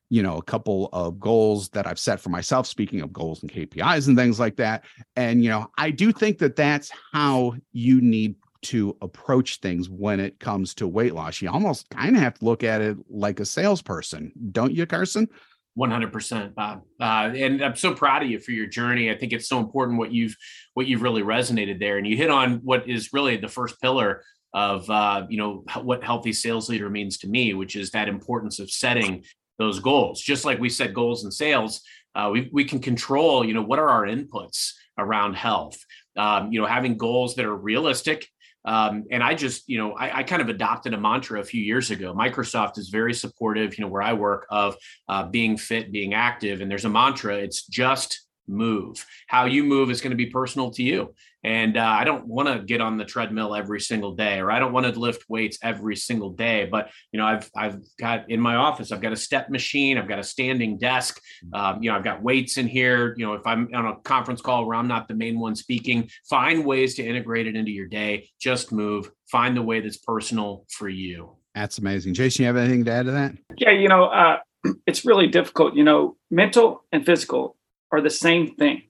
you 0.10 0.24
know 0.24 0.38
a 0.38 0.42
couple 0.42 0.89
of 0.92 1.20
goals 1.20 1.70
that 1.70 1.88
I've 1.88 2.00
set 2.00 2.20
for 2.20 2.30
myself 2.30 2.68
speaking 2.68 3.01
of 3.01 3.13
goals 3.13 3.42
and 3.42 3.51
KPIs 3.51 4.08
and 4.08 4.18
things 4.18 4.39
like 4.39 4.56
that. 4.58 4.84
And 5.16 5.44
you 5.44 5.50
know, 5.50 5.70
I 5.78 5.92
do 5.92 6.12
think 6.12 6.39
that 6.39 6.56
that's 6.56 6.92
how 7.13 7.56
you 7.72 8.01
need 8.01 8.36
to 8.62 8.98
approach 9.01 9.60
things 9.62 9.89
when 9.89 10.20
it 10.20 10.39
comes 10.39 10.74
to 10.75 10.88
weight 10.88 11.13
loss. 11.13 11.42
You 11.42 11.50
almost 11.50 11.89
kind 11.89 12.16
of 12.16 12.22
have 12.22 12.39
to 12.39 12.46
look 12.46 12.63
at 12.63 12.82
it 12.82 12.98
like 13.10 13.39
a 13.39 13.46
salesperson, 13.46 14.34
don't 14.51 14.74
you, 14.74 14.86
Carson? 14.86 15.30
100% 15.78 16.56
bob 16.56 16.82
uh, 17.00 17.32
and 17.36 17.63
i'm 17.63 17.75
so 17.75 17.94
proud 17.94 18.22
of 18.22 18.30
you 18.30 18.39
for 18.39 18.51
your 18.51 18.66
journey 18.66 19.10
i 19.12 19.16
think 19.16 19.32
it's 19.32 19.48
so 19.48 19.60
important 19.60 19.98
what 19.98 20.12
you've 20.12 20.36
what 20.74 20.88
you've 20.88 21.04
really 21.04 21.22
resonated 21.22 21.80
there 21.80 21.98
and 21.98 22.06
you 22.06 22.18
hit 22.18 22.30
on 22.30 22.56
what 22.63 22.89
is 22.89 23.13
really 23.13 23.38
the 23.38 23.48
first 23.48 23.80
pillar 23.80 24.24
of 24.54 24.89
uh, 24.89 25.25
you 25.30 25.38
know 25.38 25.63
what 25.84 26.04
healthy 26.04 26.34
sales 26.34 26.70
leader 26.70 26.89
means 26.89 27.20
to 27.20 27.28
me 27.28 27.54
which 27.54 27.75
is 27.75 27.92
that 27.92 28.10
importance 28.10 28.60
of 28.60 28.70
setting 28.70 29.24
those 29.60 29.80
goals 29.80 30.22
just 30.22 30.46
like 30.46 30.60
we 30.60 30.70
set 30.70 30.94
goals 30.94 31.24
in 31.24 31.32
sales 31.32 31.82
uh, 32.16 32.30
we, 32.32 32.50
we 32.51 32.63
can 32.63 32.80
control 32.80 33.46
you 33.46 33.54
know 33.54 33.62
what 33.62 33.80
are 33.80 33.89
our 33.89 34.06
inputs 34.08 34.72
around 34.98 35.36
health 35.36 35.78
um, 36.18 36.51
you 36.51 36.60
know 36.60 36.66
having 36.66 36.98
goals 36.98 37.36
that 37.36 37.46
are 37.46 37.56
realistic 37.56 38.28
um, 38.66 39.06
and 39.10 39.24
I 39.24 39.36
just, 39.36 39.70
you 39.70 39.78
know, 39.78 39.94
I, 39.94 40.20
I, 40.20 40.24
kind 40.24 40.42
of 40.42 40.50
adopted 40.50 40.94
a 40.94 41.00
mantra 41.00 41.39
a 41.39 41.46
few 41.46 41.63
years 41.63 41.92
ago. 41.92 42.13
Microsoft 42.13 42.78
is 42.78 42.89
very 42.89 43.13
supportive, 43.13 43.78
you 43.78 43.86
know, 43.86 43.89
where 43.89 44.01
I 44.01 44.13
work 44.13 44.46
of 44.50 44.75
uh, 45.08 45.24
being 45.24 45.58
fit, 45.58 45.92
being 45.92 46.13
active. 46.13 46.60
And 46.60 46.70
there's 46.70 46.86
a 46.86 46.89
mantra 46.89 47.38
it's 47.38 47.66
just 47.66 48.28
move. 48.48 49.06
How 49.28 49.46
you 49.46 49.63
move 49.63 49.89
is 49.92 50.01
going 50.01 50.12
to 50.12 50.18
be 50.18 50.25
personal 50.25 50.72
to 50.72 50.84
you. 50.84 51.13
And 51.43 51.77
uh, 51.77 51.86
I 51.86 52.03
don't 52.03 52.27
want 52.27 52.50
to 52.50 52.60
get 52.60 52.81
on 52.81 52.98
the 52.98 53.05
treadmill 53.05 53.55
every 53.55 53.79
single 53.79 54.13
day, 54.13 54.39
or 54.39 54.51
I 54.51 54.60
don't 54.60 54.74
want 54.74 54.93
to 54.93 55.00
lift 55.00 55.24
weights 55.29 55.58
every 55.63 55.96
single 55.96 56.31
day. 56.31 56.67
But 56.69 56.89
you 57.12 57.19
know, 57.19 57.25
I've 57.25 57.50
I've 57.55 57.79
got 57.98 58.29
in 58.29 58.41
my 58.41 58.55
office, 58.55 58.91
I've 58.91 59.01
got 59.01 59.13
a 59.13 59.17
step 59.17 59.50
machine, 59.50 59.98
I've 59.98 60.08
got 60.08 60.19
a 60.19 60.24
standing 60.24 60.77
desk. 60.77 61.22
Um, 61.53 61.81
you 61.81 61.89
know, 61.89 61.96
I've 61.96 62.03
got 62.03 62.22
weights 62.22 62.58
in 62.58 62.67
here. 62.67 63.15
You 63.17 63.25
know, 63.25 63.34
if 63.34 63.48
I'm 63.48 63.69
on 63.74 63.86
a 63.86 63.96
conference 63.98 64.41
call 64.41 64.65
where 64.65 64.75
I'm 64.75 64.88
not 64.88 65.08
the 65.08 65.13
main 65.13 65.39
one 65.39 65.55
speaking, 65.55 66.10
find 66.29 66.65
ways 66.65 66.96
to 66.96 67.05
integrate 67.05 67.48
it 67.48 67.55
into 67.55 67.72
your 67.72 67.88
day. 67.88 68.29
Just 68.39 68.72
move. 68.72 69.10
Find 69.31 69.55
the 69.55 69.62
way 69.62 69.79
that's 69.79 69.98
personal 69.98 70.65
for 70.69 70.89
you. 70.89 71.36
That's 71.55 71.77
amazing, 71.77 72.13
Jason. 72.13 72.43
You 72.43 72.48
have 72.48 72.58
anything 72.58 72.86
to 72.86 72.91
add 72.91 73.05
to 73.05 73.12
that? 73.12 73.36
Yeah, 73.58 73.72
you 73.72 73.88
know, 73.88 74.05
uh, 74.05 74.39
it's 74.86 75.05
really 75.05 75.27
difficult. 75.27 75.75
You 75.75 75.84
know, 75.84 76.17
mental 76.29 76.84
and 76.91 77.05
physical 77.05 77.55
are 77.91 78.01
the 78.01 78.10
same 78.10 78.55
thing. 78.55 78.84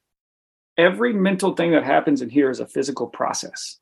Every 0.80 1.12
mental 1.12 1.54
thing 1.56 1.72
that 1.72 1.84
happens 1.84 2.22
in 2.22 2.30
here 2.30 2.50
is 2.50 2.62
a 2.62 2.66
physical 2.66 3.08
process. 3.08 3.80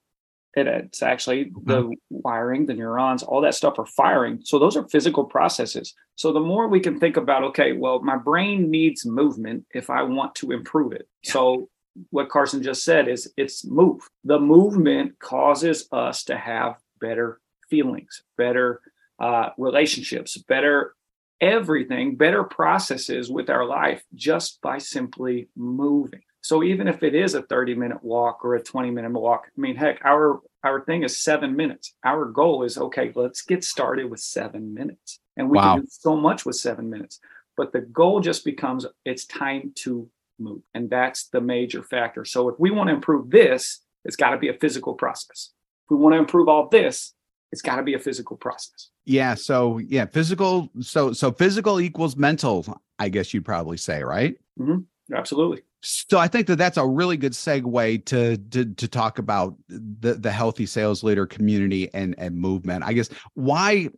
It, 0.55 0.65
it's 0.65 1.03
actually 1.03 1.51
the 1.65 1.83
mm-hmm. 1.83 1.93
wiring, 2.09 2.65
the 2.65 2.73
neurons, 2.73 3.21
all 3.21 3.41
that 3.41 3.53
stuff 3.53 3.77
are 3.77 3.85
firing. 3.85 4.39
So 4.43 4.57
those 4.57 4.75
are 4.75 4.87
physical 4.87 5.23
processes. 5.23 5.93
So 6.15 6.33
the 6.33 6.39
more 6.39 6.67
we 6.67 6.79
can 6.79 6.99
think 6.99 7.15
about, 7.15 7.43
okay, 7.43 7.73
well, 7.73 7.99
my 8.01 8.17
brain 8.17 8.71
needs 8.71 9.05
movement 9.05 9.65
if 9.75 9.91
I 9.91 10.01
want 10.01 10.33
to 10.35 10.51
improve 10.51 10.91
it. 10.93 11.07
So 11.23 11.69
what 12.09 12.29
Carson 12.29 12.63
just 12.63 12.83
said 12.83 13.07
is 13.07 13.31
it's 13.37 13.63
move. 13.63 14.01
The 14.23 14.39
movement 14.39 15.19
causes 15.19 15.87
us 15.91 16.23
to 16.23 16.35
have 16.35 16.77
better 16.99 17.39
feelings, 17.69 18.23
better 18.37 18.81
uh, 19.19 19.49
relationships, 19.59 20.35
better 20.37 20.95
everything, 21.39 22.15
better 22.15 22.43
processes 22.43 23.29
with 23.29 23.49
our 23.49 23.65
life 23.65 24.03
just 24.15 24.59
by 24.61 24.79
simply 24.79 25.49
moving. 25.55 26.21
So 26.47 26.63
even 26.63 26.87
if 26.87 27.03
it 27.03 27.13
is 27.13 27.33
a 27.33 27.41
30 27.41 27.75
minute 27.75 28.01
walk 28.01 28.45
or 28.45 28.55
a 28.55 28.63
20 28.63 28.89
minute 28.89 29.11
walk, 29.11 29.47
I 29.47 29.59
mean, 29.59 29.75
heck, 29.75 29.99
our 30.05 30.39
our 30.63 30.79
thing 30.85 31.03
is 31.03 31.19
seven 31.19 31.57
minutes. 31.57 31.93
Our 32.05 32.23
goal 32.23 32.63
is 32.63 32.77
okay, 32.77 33.11
let's 33.15 33.41
get 33.41 33.65
started 33.65 34.09
with 34.09 34.21
seven 34.21 34.73
minutes. 34.73 35.19
And 35.35 35.49
we 35.49 35.57
wow. 35.57 35.73
can 35.73 35.81
do 35.81 35.87
so 35.89 36.15
much 36.15 36.45
with 36.45 36.55
seven 36.55 36.89
minutes. 36.89 37.19
But 37.57 37.73
the 37.73 37.81
goal 37.81 38.21
just 38.21 38.45
becomes 38.45 38.85
it's 39.03 39.25
time 39.25 39.73
to 39.83 40.09
move. 40.39 40.61
And 40.73 40.89
that's 40.89 41.27
the 41.27 41.41
major 41.41 41.83
factor. 41.83 42.23
So 42.23 42.47
if 42.47 42.55
we 42.57 42.71
want 42.71 42.87
to 42.87 42.95
improve 42.95 43.29
this, 43.29 43.81
it's 44.05 44.15
got 44.15 44.29
to 44.29 44.37
be 44.37 44.47
a 44.47 44.53
physical 44.53 44.93
process. 44.93 45.51
If 45.83 45.91
we 45.91 45.97
want 45.97 46.13
to 46.13 46.19
improve 46.19 46.47
all 46.47 46.69
this, 46.69 47.13
it's 47.51 47.61
got 47.61 47.75
to 47.75 47.83
be 47.83 47.93
a 47.93 47.99
physical 47.99 48.37
process. 48.37 48.89
Yeah. 49.03 49.35
So 49.35 49.79
yeah, 49.79 50.05
physical. 50.05 50.69
So 50.79 51.11
so 51.11 51.29
physical 51.29 51.81
equals 51.81 52.15
mental. 52.15 52.81
I 52.99 53.09
guess 53.09 53.33
you'd 53.33 53.43
probably 53.43 53.75
say, 53.75 54.01
right? 54.01 54.37
Mm-hmm. 54.57 55.13
Absolutely. 55.13 55.63
So 55.81 56.17
I 56.17 56.27
think 56.27 56.47
that 56.47 56.57
that's 56.57 56.77
a 56.77 56.85
really 56.85 57.17
good 57.17 57.33
segue 57.33 58.05
to 58.05 58.37
to 58.37 58.65
to 58.65 58.87
talk 58.87 59.19
about 59.19 59.55
the 59.69 60.15
the 60.15 60.31
healthy 60.31 60.65
sales 60.65 61.03
leader 61.03 61.25
community 61.25 61.93
and 61.93 62.15
and 62.17 62.35
movement. 62.35 62.83
I 62.83 62.93
guess 62.93 63.09
why. 63.33 63.89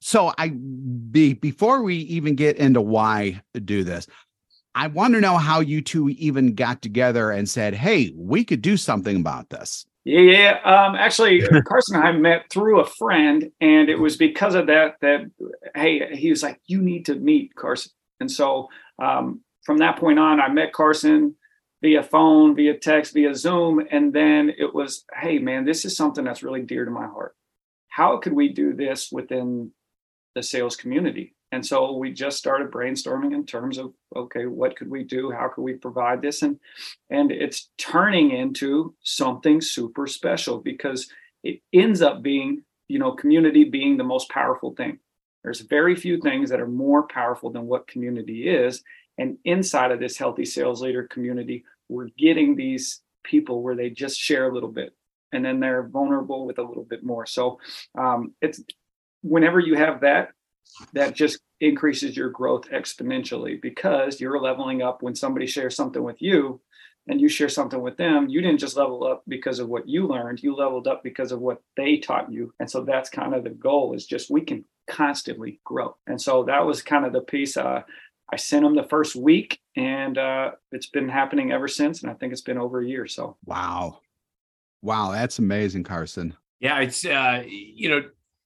So 0.00 0.32
I 0.38 0.50
be 0.50 1.34
before 1.34 1.82
we 1.82 1.96
even 1.96 2.36
get 2.36 2.58
into 2.58 2.80
why 2.80 3.42
do 3.64 3.82
this, 3.82 4.06
I 4.76 4.86
want 4.88 5.14
to 5.14 5.20
know 5.20 5.36
how 5.36 5.60
you 5.60 5.80
two 5.80 6.10
even 6.10 6.54
got 6.54 6.82
together 6.82 7.30
and 7.30 7.48
said, 7.48 7.74
"Hey, 7.74 8.12
we 8.14 8.44
could 8.44 8.62
do 8.62 8.76
something 8.76 9.16
about 9.16 9.48
this." 9.48 9.86
Yeah, 10.04 10.20
yeah. 10.20 10.58
Um, 10.64 10.94
actually, 10.94 11.40
Carson 11.66 11.96
and 11.96 12.04
I 12.04 12.12
met 12.12 12.50
through 12.50 12.80
a 12.80 12.86
friend, 12.86 13.50
and 13.60 13.88
it 13.88 13.98
was 13.98 14.16
because 14.16 14.54
of 14.54 14.68
that 14.68 14.96
that 15.00 15.22
hey, 15.74 16.14
he 16.14 16.30
was 16.30 16.42
like, 16.42 16.60
"You 16.66 16.82
need 16.82 17.06
to 17.06 17.16
meet 17.16 17.54
Carson." 17.56 17.90
And 18.20 18.30
so 18.30 18.68
um, 19.02 19.40
from 19.66 19.78
that 19.78 19.98
point 19.98 20.18
on, 20.18 20.40
I 20.40 20.48
met 20.48 20.72
Carson 20.72 21.34
via 21.82 22.02
phone, 22.02 22.54
via 22.54 22.78
text, 22.78 23.12
via 23.12 23.34
Zoom, 23.34 23.84
and 23.90 24.12
then 24.12 24.52
it 24.56 24.72
was, 24.72 25.04
"Hey, 25.12 25.40
man, 25.40 25.64
this 25.64 25.84
is 25.84 25.96
something 25.96 26.24
that's 26.24 26.44
really 26.44 26.62
dear 26.62 26.84
to 26.84 26.90
my 26.90 27.06
heart. 27.06 27.34
How 27.88 28.16
could 28.18 28.32
we 28.32 28.48
do 28.48 28.72
this 28.72 29.10
within 29.10 29.72
the 30.36 30.42
sales 30.42 30.76
community?" 30.76 31.34
And 31.50 31.66
so 31.66 31.96
we 31.96 32.12
just 32.12 32.38
started 32.38 32.70
brainstorming 32.70 33.34
in 33.34 33.44
terms 33.44 33.76
of 33.76 33.92
okay, 34.14 34.46
what 34.46 34.76
could 34.76 34.88
we 34.90 35.02
do? 35.02 35.30
How 35.32 35.48
could 35.48 35.62
we 35.62 35.74
provide 35.74 36.22
this? 36.22 36.42
And 36.42 36.60
and 37.10 37.32
it's 37.32 37.70
turning 37.76 38.30
into 38.30 38.94
something 39.02 39.60
super 39.60 40.06
special 40.06 40.58
because 40.58 41.10
it 41.42 41.60
ends 41.72 42.02
up 42.02 42.22
being, 42.22 42.62
you 42.88 43.00
know, 43.00 43.12
community 43.12 43.64
being 43.64 43.96
the 43.96 44.04
most 44.04 44.28
powerful 44.30 44.74
thing. 44.74 45.00
There's 45.42 45.60
very 45.60 45.94
few 45.96 46.20
things 46.20 46.50
that 46.50 46.60
are 46.60 46.68
more 46.68 47.06
powerful 47.06 47.50
than 47.50 47.66
what 47.66 47.86
community 47.86 48.48
is. 48.48 48.82
And 49.18 49.38
inside 49.44 49.92
of 49.92 50.00
this 50.00 50.16
healthy 50.16 50.44
sales 50.44 50.82
leader 50.82 51.04
community, 51.04 51.64
we're 51.88 52.08
getting 52.18 52.54
these 52.54 53.00
people 53.24 53.62
where 53.62 53.74
they 53.74 53.90
just 53.90 54.18
share 54.18 54.48
a 54.48 54.54
little 54.54 54.70
bit 54.70 54.94
and 55.32 55.44
then 55.44 55.60
they're 55.60 55.82
vulnerable 55.82 56.46
with 56.46 56.58
a 56.58 56.62
little 56.62 56.84
bit 56.84 57.04
more. 57.04 57.26
So 57.26 57.58
um, 57.98 58.34
it's 58.40 58.62
whenever 59.22 59.60
you 59.60 59.74
have 59.74 60.00
that 60.00 60.30
that 60.92 61.14
just 61.14 61.40
increases 61.60 62.16
your 62.16 62.30
growth 62.30 62.68
exponentially 62.70 63.60
because 63.60 64.20
you're 64.20 64.40
leveling 64.40 64.82
up. 64.82 65.02
When 65.02 65.14
somebody 65.14 65.46
shares 65.46 65.74
something 65.74 66.02
with 66.02 66.20
you 66.20 66.60
and 67.08 67.20
you 67.20 67.28
share 67.28 67.48
something 67.48 67.80
with 67.80 67.96
them 67.96 68.28
you 68.28 68.40
didn't 68.40 68.58
just 68.58 68.76
level 68.76 69.04
up 69.04 69.22
because 69.28 69.60
of 69.60 69.68
what 69.68 69.88
you 69.88 70.08
learned 70.08 70.42
you 70.42 70.56
leveled 70.56 70.88
up 70.88 71.04
because 71.04 71.30
of 71.32 71.40
what 71.40 71.62
they 71.76 71.98
taught 71.98 72.30
you. 72.30 72.52
And 72.58 72.70
so 72.70 72.82
that's 72.82 73.08
kind 73.08 73.34
of 73.34 73.44
the 73.44 73.50
goal 73.50 73.94
is 73.94 74.06
just 74.06 74.30
we 74.30 74.40
can 74.40 74.64
constantly 74.86 75.60
grow. 75.64 75.96
And 76.06 76.20
so 76.20 76.44
that 76.44 76.64
was 76.64 76.82
kind 76.82 77.04
of 77.04 77.12
the 77.12 77.20
piece 77.20 77.56
uh, 77.56 77.82
i 78.32 78.36
sent 78.36 78.62
them 78.64 78.74
the 78.74 78.82
first 78.84 79.16
week 79.16 79.60
and 79.76 80.18
uh, 80.18 80.52
it's 80.72 80.88
been 80.88 81.08
happening 81.08 81.52
ever 81.52 81.68
since 81.68 82.02
and 82.02 82.10
i 82.10 82.14
think 82.14 82.32
it's 82.32 82.42
been 82.42 82.58
over 82.58 82.80
a 82.80 82.86
year 82.86 83.06
so. 83.06 83.36
Wow. 83.44 84.00
Wow 84.82 85.12
that's 85.12 85.38
amazing 85.38 85.84
carson. 85.84 86.34
Yeah 86.60 86.80
it's 86.80 87.04
uh, 87.04 87.42
you 87.46 87.88
know 87.88 88.02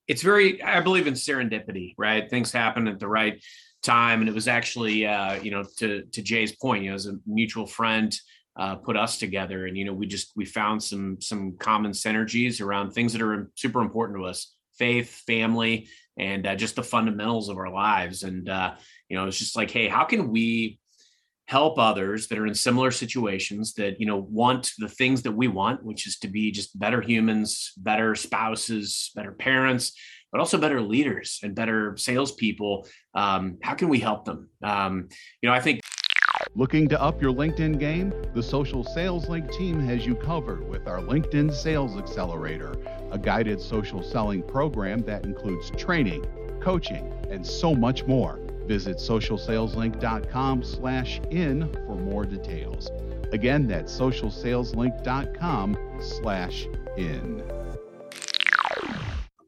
it's 0.08 0.22
very 0.22 0.62
i 0.62 0.80
believe 0.80 1.06
in 1.06 1.14
serendipity 1.14 1.94
right? 1.98 2.28
Things 2.28 2.52
happen 2.52 2.88
at 2.88 2.98
the 2.98 3.08
right 3.08 3.42
time 3.82 4.20
and 4.20 4.28
it 4.28 4.34
was 4.34 4.48
actually 4.48 5.06
uh, 5.06 5.40
you 5.40 5.50
know 5.50 5.64
to 5.78 6.02
to 6.02 6.22
jay's 6.22 6.54
point 6.56 6.84
you 6.84 6.90
know 6.90 6.94
as 6.94 7.06
a 7.06 7.18
mutual 7.26 7.66
friend 7.66 8.18
uh, 8.56 8.74
put 8.74 8.96
us 8.96 9.18
together 9.18 9.66
and 9.66 9.76
you 9.76 9.84
know 9.84 9.92
we 9.92 10.06
just 10.06 10.32
we 10.36 10.44
found 10.44 10.82
some 10.82 11.20
some 11.20 11.56
common 11.58 11.92
synergies 11.92 12.60
around 12.60 12.90
things 12.90 13.12
that 13.12 13.22
are 13.22 13.50
super 13.54 13.80
important 13.80 14.18
to 14.18 14.24
us 14.24 14.54
faith 14.76 15.22
family 15.26 15.88
and 16.18 16.46
uh, 16.46 16.54
just 16.54 16.76
the 16.76 16.82
fundamentals 16.82 17.48
of 17.48 17.56
our 17.56 17.70
lives 17.70 18.22
and 18.22 18.48
uh, 18.48 18.74
you 19.10 19.16
know 19.16 19.26
it's 19.26 19.38
just 19.38 19.56
like 19.56 19.70
hey 19.70 19.88
how 19.88 20.04
can 20.04 20.30
we 20.30 20.78
help 21.46 21.78
others 21.78 22.28
that 22.28 22.38
are 22.38 22.46
in 22.46 22.54
similar 22.54 22.90
situations 22.90 23.74
that 23.74 24.00
you 24.00 24.06
know 24.06 24.16
want 24.30 24.70
the 24.78 24.88
things 24.88 25.22
that 25.22 25.32
we 25.32 25.48
want 25.48 25.84
which 25.84 26.06
is 26.06 26.16
to 26.18 26.28
be 26.28 26.50
just 26.50 26.78
better 26.78 27.02
humans 27.02 27.72
better 27.76 28.14
spouses 28.14 29.10
better 29.14 29.32
parents 29.32 29.92
but 30.32 30.38
also 30.38 30.56
better 30.56 30.80
leaders 30.80 31.40
and 31.42 31.56
better 31.56 31.96
salespeople 31.96 32.86
um, 33.14 33.58
how 33.62 33.74
can 33.74 33.88
we 33.88 33.98
help 33.98 34.24
them 34.24 34.48
um, 34.62 35.08
you 35.42 35.48
know 35.48 35.54
i 35.54 35.60
think 35.60 35.80
Looking 36.56 36.88
to 36.88 37.00
up 37.00 37.22
your 37.22 37.32
LinkedIn 37.32 37.78
game? 37.78 38.12
The 38.34 38.42
Social 38.42 38.82
Sales 38.82 39.28
Link 39.28 39.52
team 39.52 39.78
has 39.80 40.04
you 40.04 40.16
covered 40.16 40.68
with 40.68 40.88
our 40.88 40.98
LinkedIn 40.98 41.52
Sales 41.52 41.96
Accelerator, 41.96 42.74
a 43.12 43.18
guided 43.18 43.60
social 43.60 44.02
selling 44.02 44.42
program 44.42 45.00
that 45.02 45.24
includes 45.24 45.70
training, 45.76 46.26
coaching, 46.60 47.12
and 47.30 47.46
so 47.46 47.74
much 47.74 48.04
more. 48.06 48.40
Visit 48.70 48.98
socialsaleslink.com 48.98 50.62
slash 50.62 51.20
in 51.32 51.68
for 51.72 51.96
more 51.96 52.24
details. 52.24 52.88
Again, 53.32 53.66
that's 53.66 53.92
socialsaleslink.com 53.92 55.76
slash 56.00 56.68
in 56.96 57.42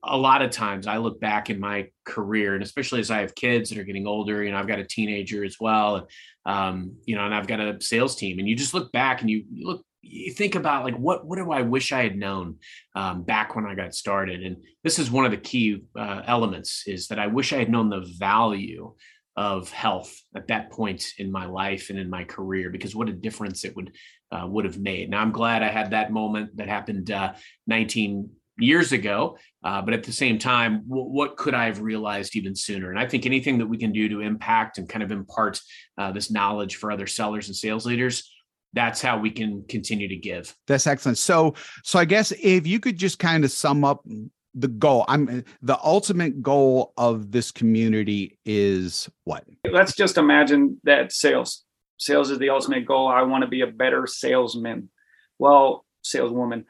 a 0.05 0.19
lot 0.19 0.43
of 0.43 0.51
times 0.51 0.89
I 0.89 0.97
look 0.97 1.21
back 1.21 1.51
in 1.51 1.61
my 1.61 1.89
career, 2.05 2.55
and 2.55 2.63
especially 2.65 2.99
as 2.99 3.11
I 3.11 3.21
have 3.21 3.35
kids 3.37 3.71
that 3.71 3.79
are 3.79 3.85
getting 3.85 4.07
older, 4.07 4.43
you 4.43 4.51
know, 4.51 4.59
I've 4.59 4.67
got 4.67 4.81
a 4.81 4.85
teenager 4.85 5.45
as 5.45 5.59
well, 5.61 6.09
um, 6.45 6.97
you 7.07 7.15
know, 7.15 7.25
and 7.25 7.35
I've 7.35 7.47
got 7.47 7.61
a 7.61 7.81
sales 7.81 8.17
team, 8.17 8.41
and 8.41 8.49
you 8.49 8.57
just 8.57 8.75
look 8.75 8.91
back 8.91 9.21
and 9.21 9.31
you, 9.31 9.45
you 9.53 9.67
look, 9.67 9.87
you 10.03 10.33
think 10.33 10.57
about 10.57 10.85
like 10.85 10.97
what 10.97 11.25
what 11.25 11.37
do 11.37 11.53
I 11.53 11.63
wish 11.63 11.93
I 11.93 12.03
had 12.03 12.17
known 12.17 12.57
um, 12.97 13.23
back 13.23 13.55
when 13.55 13.65
I 13.65 13.77
got 13.77 13.95
started, 13.95 14.43
and 14.43 14.57
this 14.83 14.99
is 14.99 15.11
one 15.11 15.25
of 15.25 15.31
the 15.31 15.37
key 15.37 15.85
uh, 15.97 16.23
elements 16.27 16.85
is 16.87 17.07
that 17.09 17.21
I 17.21 17.29
wish 17.29 17.53
I 17.53 17.59
had 17.59 17.71
known 17.71 17.89
the 17.89 18.05
value 18.19 18.95
of 19.37 19.71
health 19.71 20.15
at 20.37 20.49
that 20.49 20.71
point 20.71 21.15
in 21.19 21.33
my 21.33 21.47
life 21.47 21.91
and 21.91 21.99
in 21.99 22.11
my 22.11 22.25
career 22.25 22.69
because 22.69 22.95
what 22.95 23.09
a 23.09 23.13
difference 23.13 23.65
it 23.65 23.75
would 23.75 23.93
uh, 24.31 24.47
would 24.47 24.65
have 24.65 24.79
made. 24.79 25.11
Now 25.11 25.21
I'm 25.21 25.33
glad 25.33 25.63
I 25.63 25.69
had 25.69 25.91
that 25.91 26.13
moment 26.13 26.57
that 26.57 26.69
happened 26.69 27.11
uh, 27.11 27.35
19 27.67 28.31
years 28.59 28.93
ago. 28.93 29.39
Uh, 29.65 29.81
but 29.83 29.95
at 29.95 30.03
the 30.03 30.13
same 30.13 30.39
time, 30.39 30.85
w- 30.89 31.09
what 31.09 31.37
could 31.37 31.55
I 31.55 31.67
have 31.67 31.81
realized 31.81 32.37
even 32.37 32.55
sooner? 32.55 32.91
And 32.91 32.99
I 32.99 33.07
think 33.07 33.27
anything 33.27 33.59
that 33.59 33.67
we 33.67 33.79
can 33.79 33.93
do 33.93 34.09
to 34.09 34.21
impact 34.21 34.79
and 34.79 34.89
kind 34.89 35.03
of 35.03 35.11
impart 35.11 35.61
uh, 35.99 36.13
this 36.13 36.31
knowledge 36.31 36.77
for 36.77 36.91
other 36.91 37.07
sellers 37.07 37.49
and 37.49 37.57
sales 37.57 37.87
leaders, 37.87 38.31
that's 38.73 39.03
how 39.03 39.19
we 39.19 39.31
can 39.31 39.65
continue 39.69 40.09
to 40.09 40.17
give. 40.17 40.55
That's 40.67 40.87
excellent. 40.87 41.19
So, 41.19 41.55
so 41.85 41.99
I 41.99 42.05
guess 42.05 42.33
if 42.33 42.67
you 42.67 42.81
could 42.81 42.97
just 42.97 43.19
kind 43.19 43.45
of 43.45 43.51
sum 43.51 43.85
up 43.85 44.05
the 44.55 44.69
goal, 44.69 45.05
I'm 45.09 45.45
the 45.63 45.79
ultimate 45.83 46.43
goal 46.43 46.93
of 46.97 47.33
this 47.33 47.51
community 47.51 48.39
is 48.45 49.09
what? 49.25 49.45
Let's 49.71 49.95
just 49.95 50.19
imagine 50.19 50.81
that 50.85 51.13
sales. 51.13 51.65
Sales 51.99 52.31
is 52.31 52.39
the 52.39 52.51
ultimate 52.51 52.87
goal. 52.87 53.09
I 53.09 53.23
want 53.23 53.43
to 53.43 53.49
be 53.49 53.63
a 53.63 53.67
better 53.67 54.07
salesman. 54.07 54.91
Well, 55.39 55.85
saleswoman. 56.03 56.67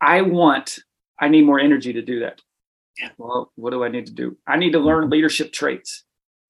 I 0.00 0.22
want 0.22 0.78
I 1.20 1.28
need 1.28 1.44
more 1.44 1.60
energy 1.60 1.92
to 1.92 2.02
do 2.02 2.20
that. 2.20 2.40
Yeah. 2.98 3.10
Well, 3.18 3.52
what 3.56 3.70
do 3.70 3.84
I 3.84 3.88
need 3.88 4.06
to 4.06 4.12
do? 4.12 4.36
I 4.46 4.56
need 4.56 4.72
to 4.72 4.78
learn 4.78 5.10
leadership 5.10 5.52
traits 5.52 6.04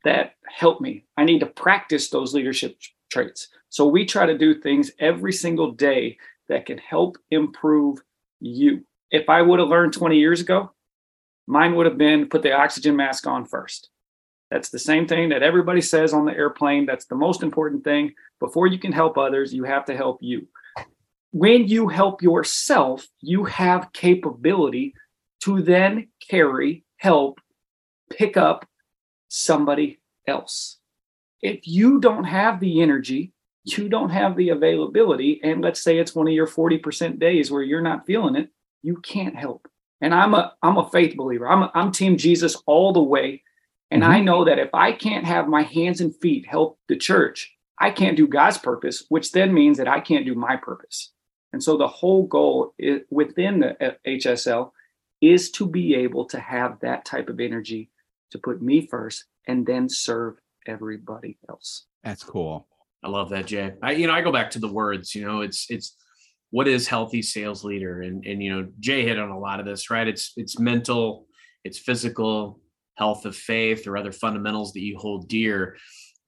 that 0.05 0.33
help 0.49 0.81
me. 0.81 1.05
I 1.17 1.25
need 1.25 1.41
to 1.41 1.47
practice 1.47 2.09
those 2.09 2.33
leadership 2.33 2.79
traits. 3.11 3.49
So 3.69 3.87
we 3.87 4.07
try 4.07 4.27
to 4.27 4.39
do 4.39 4.55
things 4.55 4.91
every 4.99 5.33
single 5.33 5.73
day 5.73 6.17
that 6.49 6.67
can 6.67 6.79
help 6.79 7.19
improve 7.31 7.99
you. 8.41 8.85
If 9.11 9.29
I 9.29 9.43
would 9.43 9.59
have 9.59 9.69
learned 9.69 9.93
20 9.93 10.19
years 10.19 10.41
ago, 10.41 10.73
mine 11.47 11.75
would 11.75 11.87
have 11.87 11.99
been 11.99 12.29
put 12.29 12.43
the 12.43 12.53
oxygen 12.53 12.97
mask 12.97 13.27
on 13.27 13.45
first. 13.45 13.91
That's 14.51 14.71
the 14.71 14.79
same 14.79 15.07
thing 15.07 15.29
that 15.29 15.43
everybody 15.43 15.81
says 15.81 16.13
on 16.13 16.25
the 16.25 16.33
airplane. 16.33 16.87
That's 16.87 17.07
the 17.07 17.15
most 17.15 17.43
important 17.43 17.85
thing. 17.85 18.15
Before 18.41 18.67
you 18.67 18.79
can 18.79 18.93
help 18.93 19.17
others, 19.17 19.55
you 19.55 19.65
have 19.65 19.85
to 19.87 19.97
help 19.97 20.19
you 20.21 20.49
when 21.33 21.69
you 21.69 21.89
help 21.89 22.23
yourself, 22.23 23.07
you 23.21 23.45
have 23.45 23.93
capability 23.93 24.95
to 25.45 25.63
then 25.63 26.09
carry, 26.29 26.85
help, 26.97 27.41
pick 28.11 28.37
up 28.37 28.67
somebody 29.29 30.01
else. 30.27 30.79
If 31.41 31.67
you 31.67 32.01
don't 32.01 32.25
have 32.25 32.61
the 32.61 32.83
energy, 32.83 33.33
you 33.65 33.89
don't 33.89 34.11
have 34.11 34.37
the 34.37 34.49
availability, 34.51 35.41
and 35.43 35.63
let's 35.63 35.83
say 35.83 35.99
it's 35.99 36.15
one 36.15 36.27
of 36.27 36.35
your 36.35 36.47
40% 36.47 37.19
days 37.19 37.51
where 37.51 37.63
you're 37.63 37.81
not 37.81 38.07
feeling 38.07 38.37
it, 38.37 38.51
you 38.83 38.97
can't 38.97 39.37
help. 39.37 39.69
And 40.01 40.15
I'm 40.15 40.35
a 40.35 40.55
I'm 40.63 40.79
a 40.79 40.89
faith 40.89 41.17
believer. 41.17 41.49
I'm 41.49 41.63
a, 41.63 41.71
I'm 41.75 41.93
team 41.93 42.17
Jesus 42.17 42.57
all 42.67 42.93
the 42.93 43.03
way. 43.03 43.43
And 43.91 44.03
mm-hmm. 44.03 44.13
I 44.13 44.21
know 44.21 44.45
that 44.45 44.59
if 44.59 44.71
I 44.75 44.93
can't 44.93 45.27
have 45.27 45.49
my 45.49 45.63
hands 45.63 46.01
and 46.01 46.15
feet 46.17 46.47
help 46.47 46.79
the 46.89 46.97
church, 46.97 47.55
I 47.79 47.91
can't 47.91 48.17
do 48.17 48.27
God's 48.27 48.59
purpose, 48.59 49.05
which 49.09 49.33
then 49.33 49.53
means 49.53 49.79
that 49.79 49.89
I 49.89 50.01
can't 50.01 50.27
do 50.27 50.35
my 50.35 50.57
purpose. 50.57 51.13
And 51.53 51.63
so 51.63 51.77
the 51.77 51.89
whole 51.89 52.27
goal 52.27 52.75
is, 52.79 53.01
within 53.11 53.61
the 53.61 53.97
HSL 54.07 54.71
is 55.21 55.51
to 55.53 55.67
be 55.67 55.95
able 55.95 56.25
to 56.27 56.39
have 56.39 56.79
that 56.81 57.05
type 57.05 57.29
of 57.29 57.41
energy 57.41 57.91
to 58.31 58.39
put 58.39 58.63
me 58.63 58.87
first 58.87 59.25
and 59.47 59.67
then 59.67 59.89
serve 59.89 60.37
everybody 60.67 61.39
else. 61.49 61.87
That's 62.05 62.23
cool. 62.23 62.69
I 63.03 63.09
love 63.09 63.31
that, 63.31 63.47
Jay. 63.47 63.73
I, 63.83 63.93
you 63.93 64.07
know, 64.07 64.13
I 64.13 64.21
go 64.21 64.33
back 64.33 64.51
to 64.53 64.59
the 64.59 64.73
words, 64.73 65.15
you 65.15 65.25
know, 65.25 65.41
it's, 65.41 65.67
it's, 65.71 65.97
what 66.51 66.69
is 66.69 66.89
healthy 66.89 67.23
sales 67.23 67.65
leader? 67.65 68.03
And, 68.03 68.25
and, 68.27 68.43
you 68.43 68.55
know, 68.55 68.69
Jay 68.81 69.05
hit 69.05 69.19
on 69.19 69.31
a 69.31 69.39
lot 69.39 69.61
of 69.61 69.67
this, 69.67 69.91
right? 69.91 70.07
It's, 70.07 70.33
it's 70.37 70.59
mental, 70.59 71.27
it's 71.65 71.79
physical 71.79 72.61
health 72.97 73.25
of 73.25 73.37
faith 73.37 73.87
or 73.87 73.97
other 73.97 74.13
fundamentals 74.13 74.73
that 74.73 74.83
you 74.83 74.99
hold 74.99 75.29
dear 75.29 75.77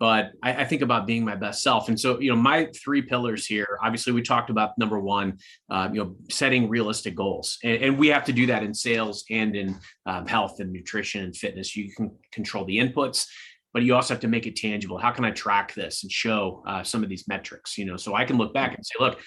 but 0.02 0.32
I, 0.42 0.62
I, 0.62 0.64
think 0.64 0.82
about 0.82 1.06
being 1.06 1.24
my 1.24 1.36
best 1.36 1.62
self. 1.62 1.88
And 1.88 1.98
so, 1.98 2.18
you 2.18 2.28
know, 2.28 2.34
my 2.34 2.68
three 2.74 3.02
pillars 3.02 3.46
here. 3.46 3.78
Obviously, 3.84 4.12
we 4.12 4.20
talked 4.20 4.50
about 4.50 4.76
number 4.76 4.98
one, 4.98 5.38
uh, 5.70 5.90
you 5.92 6.02
know, 6.02 6.16
setting 6.28 6.68
realistic 6.68 7.14
goals, 7.14 7.56
and, 7.62 7.80
and, 7.84 7.98
we 7.98 8.08
have 8.08 8.24
to 8.24 8.32
do 8.32 8.46
that 8.46 8.64
in 8.64 8.74
sales 8.74 9.24
and 9.30 9.54
in 9.54 9.78
um, 10.06 10.26
health 10.26 10.58
and 10.58 10.72
nutrition 10.72 11.22
and 11.22 11.36
fitness. 11.36 11.76
You 11.76 11.94
can 11.94 12.10
control 12.32 12.64
the 12.64 12.78
inputs, 12.78 13.28
but 13.72 13.84
you 13.84 13.94
also 13.94 14.14
have 14.14 14.20
to 14.22 14.26
make 14.26 14.48
it 14.48 14.56
tangible. 14.56 14.98
How 14.98 15.12
can 15.12 15.24
I 15.24 15.30
track 15.30 15.72
this 15.74 16.02
and 16.02 16.10
show 16.10 16.64
uh, 16.66 16.82
some 16.82 17.04
of 17.04 17.08
these 17.08 17.28
metrics? 17.28 17.78
You 17.78 17.84
know, 17.84 17.96
so 17.96 18.16
I 18.16 18.24
can 18.24 18.38
look 18.38 18.52
back 18.52 18.74
and 18.74 18.84
say, 18.84 18.94
look, 18.98 19.20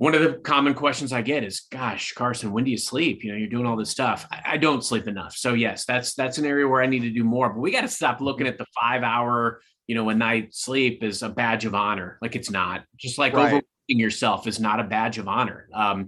one 0.00 0.14
of 0.14 0.22
the 0.22 0.38
common 0.38 0.72
questions 0.72 1.12
I 1.12 1.20
get 1.20 1.44
is, 1.44 1.60
"Gosh, 1.60 2.14
Carson, 2.14 2.52
when 2.52 2.64
do 2.64 2.70
you 2.70 2.78
sleep? 2.78 3.22
You 3.22 3.32
know, 3.32 3.36
you're 3.36 3.50
doing 3.50 3.66
all 3.66 3.76
this 3.76 3.90
stuff. 3.90 4.26
I, 4.32 4.52
I, 4.52 4.56
don't 4.56 4.82
sleep 4.82 5.06
enough." 5.06 5.36
So 5.36 5.52
yes, 5.52 5.84
that's 5.84 6.14
that's 6.14 6.38
an 6.38 6.46
area 6.46 6.66
where 6.66 6.80
I 6.80 6.86
need 6.86 7.00
to 7.00 7.10
do 7.10 7.22
more. 7.22 7.50
But 7.50 7.60
we 7.60 7.70
got 7.70 7.82
to 7.82 7.88
stop 7.88 8.22
looking 8.22 8.46
at 8.46 8.56
the 8.56 8.64
five 8.80 9.02
hour, 9.02 9.60
you 9.86 9.94
know, 9.94 10.08
a 10.08 10.14
night 10.14 10.54
sleep 10.54 11.02
as 11.02 11.22
a 11.22 11.28
badge 11.28 11.66
of 11.66 11.74
honor. 11.74 12.16
Like 12.22 12.34
it's 12.34 12.50
not. 12.50 12.84
Just 12.96 13.18
like 13.18 13.34
right. 13.34 13.48
overworking 13.48 13.66
yourself 13.88 14.46
is 14.46 14.58
not 14.58 14.80
a 14.80 14.84
badge 14.84 15.18
of 15.18 15.28
honor. 15.28 15.68
Um, 15.74 16.06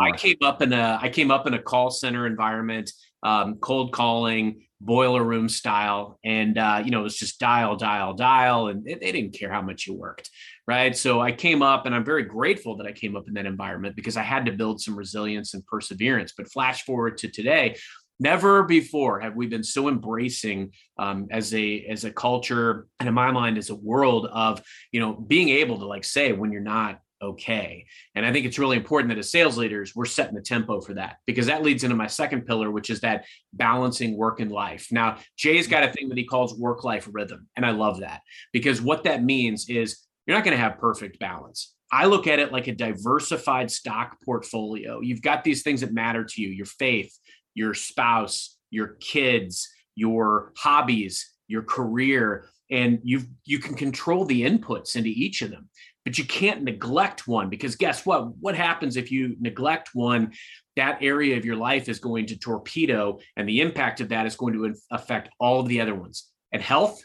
I 0.00 0.12
came 0.16 0.36
up 0.40 0.62
in 0.62 0.72
a 0.72 1.00
I 1.02 1.08
came 1.08 1.32
up 1.32 1.48
in 1.48 1.54
a 1.54 1.60
call 1.60 1.90
center 1.90 2.28
environment, 2.28 2.92
um, 3.24 3.56
cold 3.56 3.92
calling, 3.92 4.64
boiler 4.84 5.22
room 5.22 5.48
style, 5.48 6.18
and 6.24 6.58
uh, 6.58 6.82
you 6.84 6.90
know, 6.90 7.00
it 7.00 7.04
was 7.04 7.16
just 7.16 7.38
dial, 7.38 7.76
dial, 7.76 8.14
dial, 8.14 8.68
and 8.68 8.84
they, 8.84 8.94
they 8.94 9.12
didn't 9.12 9.38
care 9.38 9.52
how 9.52 9.62
much 9.62 9.86
you 9.86 9.94
worked 9.94 10.30
right? 10.66 10.96
So 10.96 11.20
I 11.20 11.32
came 11.32 11.62
up 11.62 11.86
and 11.86 11.94
I'm 11.94 12.04
very 12.04 12.24
grateful 12.24 12.76
that 12.78 12.86
I 12.86 12.92
came 12.92 13.16
up 13.16 13.28
in 13.28 13.34
that 13.34 13.46
environment 13.46 13.96
because 13.96 14.16
I 14.16 14.22
had 14.22 14.46
to 14.46 14.52
build 14.52 14.80
some 14.80 14.96
resilience 14.96 15.54
and 15.54 15.64
perseverance. 15.66 16.32
But 16.36 16.50
flash 16.50 16.84
forward 16.84 17.18
to 17.18 17.28
today, 17.28 17.76
never 18.20 18.62
before 18.62 19.20
have 19.20 19.34
we 19.34 19.46
been 19.46 19.62
so 19.62 19.88
embracing 19.88 20.72
um, 20.98 21.26
as 21.30 21.52
a 21.54 21.84
as 21.86 22.04
a 22.04 22.10
culture 22.10 22.86
and 23.00 23.08
in 23.08 23.14
my 23.14 23.30
mind 23.30 23.58
as 23.58 23.70
a 23.70 23.74
world 23.74 24.26
of 24.32 24.62
you 24.92 25.00
know 25.00 25.12
being 25.12 25.48
able 25.48 25.78
to 25.78 25.86
like 25.86 26.04
say 26.04 26.32
when 26.32 26.52
you're 26.52 26.62
not 26.62 27.00
okay 27.24 27.84
and 28.14 28.24
i 28.24 28.32
think 28.32 28.46
it's 28.46 28.58
really 28.58 28.76
important 28.76 29.08
that 29.08 29.18
as 29.18 29.30
sales 29.30 29.58
leaders 29.58 29.94
we're 29.94 30.04
setting 30.04 30.34
the 30.34 30.40
tempo 30.40 30.80
for 30.80 30.94
that 30.94 31.16
because 31.26 31.46
that 31.46 31.62
leads 31.62 31.84
into 31.84 31.96
my 31.96 32.06
second 32.06 32.46
pillar 32.46 32.70
which 32.70 32.90
is 32.90 33.00
that 33.00 33.24
balancing 33.52 34.16
work 34.16 34.40
and 34.40 34.52
life 34.52 34.88
now 34.90 35.16
jay's 35.36 35.66
got 35.66 35.82
a 35.82 35.92
thing 35.92 36.08
that 36.08 36.18
he 36.18 36.24
calls 36.24 36.58
work 36.58 36.84
life 36.84 37.08
rhythm 37.12 37.48
and 37.56 37.66
i 37.66 37.70
love 37.70 38.00
that 38.00 38.20
because 38.52 38.80
what 38.80 39.04
that 39.04 39.22
means 39.22 39.68
is 39.68 40.04
you're 40.26 40.36
not 40.36 40.44
going 40.44 40.56
to 40.56 40.62
have 40.62 40.78
perfect 40.78 41.18
balance. 41.18 41.74
I 41.92 42.06
look 42.06 42.26
at 42.26 42.38
it 42.38 42.52
like 42.52 42.66
a 42.66 42.74
diversified 42.74 43.70
stock 43.70 44.16
portfolio. 44.24 45.00
You've 45.00 45.22
got 45.22 45.44
these 45.44 45.62
things 45.62 45.82
that 45.82 45.92
matter 45.92 46.24
to 46.24 46.42
you 46.42 46.48
your 46.48 46.66
faith, 46.66 47.16
your 47.54 47.74
spouse, 47.74 48.56
your 48.70 48.96
kids, 49.00 49.68
your 49.94 50.52
hobbies, 50.56 51.30
your 51.46 51.62
career, 51.62 52.46
and 52.70 52.98
you 53.04 53.22
you 53.44 53.58
can 53.58 53.74
control 53.74 54.24
the 54.24 54.42
inputs 54.42 54.96
into 54.96 55.10
each 55.10 55.42
of 55.42 55.50
them. 55.50 55.68
But 56.04 56.18
you 56.18 56.24
can't 56.24 56.62
neglect 56.62 57.26
one 57.26 57.48
because 57.48 57.76
guess 57.76 58.04
what? 58.04 58.36
What 58.36 58.54
happens 58.54 58.96
if 58.96 59.10
you 59.10 59.36
neglect 59.40 59.90
one? 59.94 60.32
That 60.76 60.98
area 61.02 61.36
of 61.36 61.44
your 61.44 61.56
life 61.56 61.88
is 61.88 61.98
going 61.98 62.26
to 62.26 62.38
torpedo, 62.38 63.18
and 63.36 63.48
the 63.48 63.60
impact 63.60 64.00
of 64.00 64.10
that 64.10 64.26
is 64.26 64.36
going 64.36 64.54
to 64.54 64.74
affect 64.90 65.30
all 65.40 65.60
of 65.60 65.68
the 65.68 65.80
other 65.80 65.94
ones. 65.94 66.30
And 66.52 66.62
health 66.62 67.02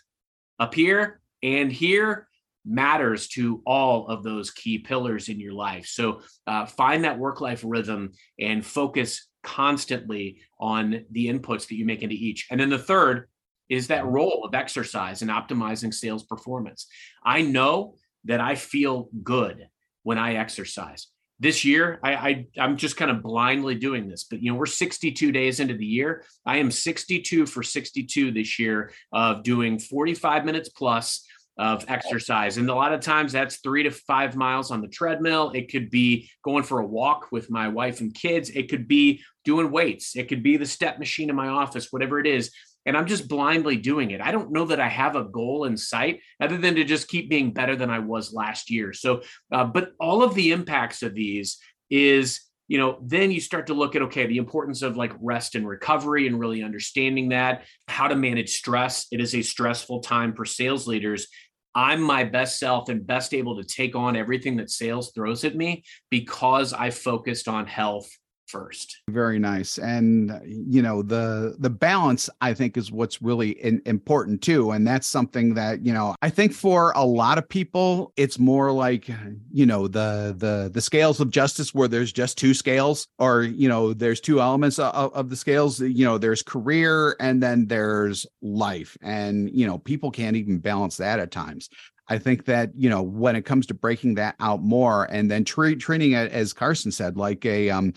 up 0.60 0.74
here 0.76 1.22
and 1.42 1.72
here 1.72 2.28
matters 2.66 3.28
to 3.30 3.62
all 3.66 4.08
of 4.08 4.24
those 4.24 4.52
key 4.52 4.80
pillars 4.80 5.30
in 5.30 5.40
your 5.40 5.54
life. 5.54 5.86
So 5.86 6.22
uh, 6.46 6.66
find 6.66 7.04
that 7.04 7.18
work 7.18 7.42
life 7.42 7.64
rhythm 7.66 8.12
and 8.40 8.66
focus 8.66 9.28
constantly 9.44 10.42
on 10.60 11.06
the 11.12 11.28
inputs 11.28 11.68
that 11.68 11.76
you 11.76 11.86
make 11.86 12.04
into 12.04 12.16
each. 12.16 12.48
And 12.52 12.60
then 12.60 12.70
the 12.70 12.78
third 12.78 13.30
is 13.70 13.88
that 13.88 14.06
role 14.06 14.44
of 14.44 14.54
exercise 14.54 15.22
and 15.22 15.32
optimizing 15.32 15.94
sales 15.94 16.24
performance. 16.24 16.88
I 17.24 17.42
know 17.42 17.96
that 18.26 18.42
I 18.42 18.56
feel 18.56 19.10
good 19.24 19.68
when 20.04 20.18
I 20.18 20.36
exercise. 20.36 21.08
This 21.42 21.64
year, 21.64 22.00
I, 22.04 22.14
I 22.16 22.46
I'm 22.60 22.76
just 22.76 22.98
kind 22.98 23.10
of 23.10 23.24
blindly 23.24 23.76
doing 23.76 24.10
this, 24.10 24.26
but 24.26 24.44
you 24.44 24.52
know 24.52 24.58
we're 24.58 24.66
62 24.66 25.32
days 25.32 25.62
into 25.62 25.76
the 25.76 25.86
year. 25.86 26.26
I 26.46 26.58
am 26.58 26.70
62 26.70 27.46
for 27.46 27.64
62 27.64 28.32
this 28.32 28.60
year 28.60 28.92
of 29.14 29.44
doing 29.44 29.80
45 29.80 30.44
minutes 30.44 30.70
plus 30.70 31.26
of 31.60 31.84
exercise. 31.90 32.56
And 32.56 32.70
a 32.70 32.74
lot 32.74 32.94
of 32.94 33.02
times 33.02 33.34
that's 33.34 33.58
three 33.58 33.84
to 33.84 33.92
five 33.92 34.38
miles 34.38 34.72
on 34.72 34.82
the 34.82 34.88
treadmill. 34.88 35.52
It 35.54 35.70
could 35.70 35.90
be 35.90 36.30
going 36.42 36.64
for 36.64 36.80
a 36.80 36.86
walk 36.86 37.34
with 37.34 37.52
my 37.52 37.68
wife 37.68 38.00
and 38.00 38.14
kids. 38.14 38.50
It 38.50 38.70
could 38.70 38.88
be 38.88 39.22
doing 39.44 39.70
weights. 39.70 40.16
It 40.16 40.30
could 40.30 40.42
be 40.42 40.56
the 40.56 40.66
step 40.66 41.00
machine 41.00 41.30
in 41.30 41.36
my 41.36 41.50
office, 41.50 41.92
whatever 41.92 42.18
it 42.18 42.28
is. 42.28 42.52
And 42.86 42.98
I'm 42.98 43.08
just 43.08 43.28
blindly 43.28 43.78
doing 43.78 44.12
it. 44.12 44.22
I 44.22 44.32
don't 44.32 44.52
know 44.52 44.66
that 44.66 44.80
I 44.80 44.88
have 44.88 45.16
a 45.16 45.26
goal 45.26 45.66
in 45.66 45.78
sight 45.78 46.22
other 46.40 46.58
than 46.58 46.76
to 46.76 46.84
just 46.84 47.08
keep 47.08 47.30
being 47.30 47.54
better 47.54 47.76
than 47.76 47.90
I 47.90 48.00
was 48.00 48.34
last 48.34 48.70
year. 48.70 48.94
So, 48.94 49.22
uh, 49.52 49.66
but 49.66 49.92
all 50.00 50.24
of 50.24 50.34
the 50.34 50.52
impacts 50.52 51.04
of 51.04 51.14
these 51.14 51.60
is 51.90 52.42
you 52.70 52.78
know 52.78 53.00
then 53.02 53.32
you 53.32 53.42
start 53.42 53.68
to 53.68 53.74
look 53.74 53.96
at 53.96 54.04
okay 54.04 54.28
the 54.28 54.38
importance 54.38 54.82
of 54.82 54.96
like 54.96 55.12
rest 55.20 55.56
and 55.56 55.68
recovery 55.68 56.28
and 56.28 56.40
really 56.40 56.64
understanding 56.64 57.30
that 57.30 57.66
how 57.90 58.08
to 58.08 58.16
manage 58.16 58.56
stress 58.56 59.08
it 59.12 59.20
is 59.20 59.36
a 59.36 59.42
stressful 59.42 60.00
time 60.00 60.34
for 60.34 60.46
sales 60.46 60.88
leaders 60.88 61.28
i'm 61.76 62.00
my 62.02 62.24
best 62.24 62.60
self 62.60 62.88
and 62.88 63.06
best 63.06 63.34
able 63.34 63.58
to 63.58 63.64
take 63.64 63.96
on 63.96 64.16
everything 64.16 64.56
that 64.58 64.70
sales 64.70 65.12
throws 65.14 65.44
at 65.44 65.56
me 65.56 65.84
because 66.10 66.72
i 66.72 66.90
focused 66.90 67.48
on 67.48 67.66
health 67.66 68.10
first. 68.50 69.02
Very 69.10 69.40
nice 69.40 69.78
and 69.78 70.40
you 70.46 70.82
know 70.82 71.02
the 71.02 71.56
the 71.60 71.70
balance 71.70 72.30
i 72.42 72.54
think 72.54 72.78
is 72.78 72.92
what's 72.92 73.22
really 73.22 73.52
in, 73.52 73.82
important 73.86 74.42
too 74.42 74.72
and 74.72 74.86
that's 74.86 75.08
something 75.08 75.54
that 75.54 75.86
you 75.86 75.94
know 75.94 76.16
i 76.22 76.30
think 76.30 76.54
for 76.54 76.92
a 76.96 77.04
lot 77.04 77.38
of 77.38 77.48
people 77.48 78.12
it's 78.18 78.40
more 78.40 78.72
like 78.72 79.08
you 79.52 79.66
know 79.66 79.88
the 79.88 80.36
the 80.38 80.70
the 80.74 80.82
scales 80.82 81.20
of 81.20 81.30
justice 81.32 81.74
where 81.74 81.88
there's 81.88 82.12
just 82.12 82.38
two 82.38 82.54
scales 82.54 83.08
or 83.20 83.44
you 83.44 83.70
know 83.70 83.94
there's 83.94 84.20
two 84.20 84.42
elements 84.42 84.80
of, 84.80 85.14
of 85.14 85.30
the 85.30 85.36
scales 85.36 85.80
you 85.80 86.06
know 86.06 86.18
there's 86.18 86.42
career 86.42 87.16
and 87.20 87.42
then 87.42 87.68
there's 87.68 88.26
life 88.42 88.98
and 89.02 89.50
you 89.52 89.66
know 89.66 89.78
people 89.78 90.12
can't 90.12 90.36
even 90.36 90.60
balance 90.60 90.98
that 90.98 91.20
at 91.20 91.32
times. 91.32 91.70
I 92.08 92.18
think 92.18 92.46
that 92.46 92.72
you 92.76 92.90
know 92.90 93.02
when 93.02 93.36
it 93.36 93.44
comes 93.44 93.66
to 93.68 93.74
breaking 93.74 94.16
that 94.16 94.36
out 94.40 94.64
more 94.64 95.06
and 95.06 95.30
then 95.30 95.46
treat, 95.46 95.80
treating 95.80 96.14
it 96.14 96.32
as 96.32 96.54
Carson 96.54 96.92
said 96.92 97.18
like 97.18 97.46
a 97.46 97.70
um 97.70 97.94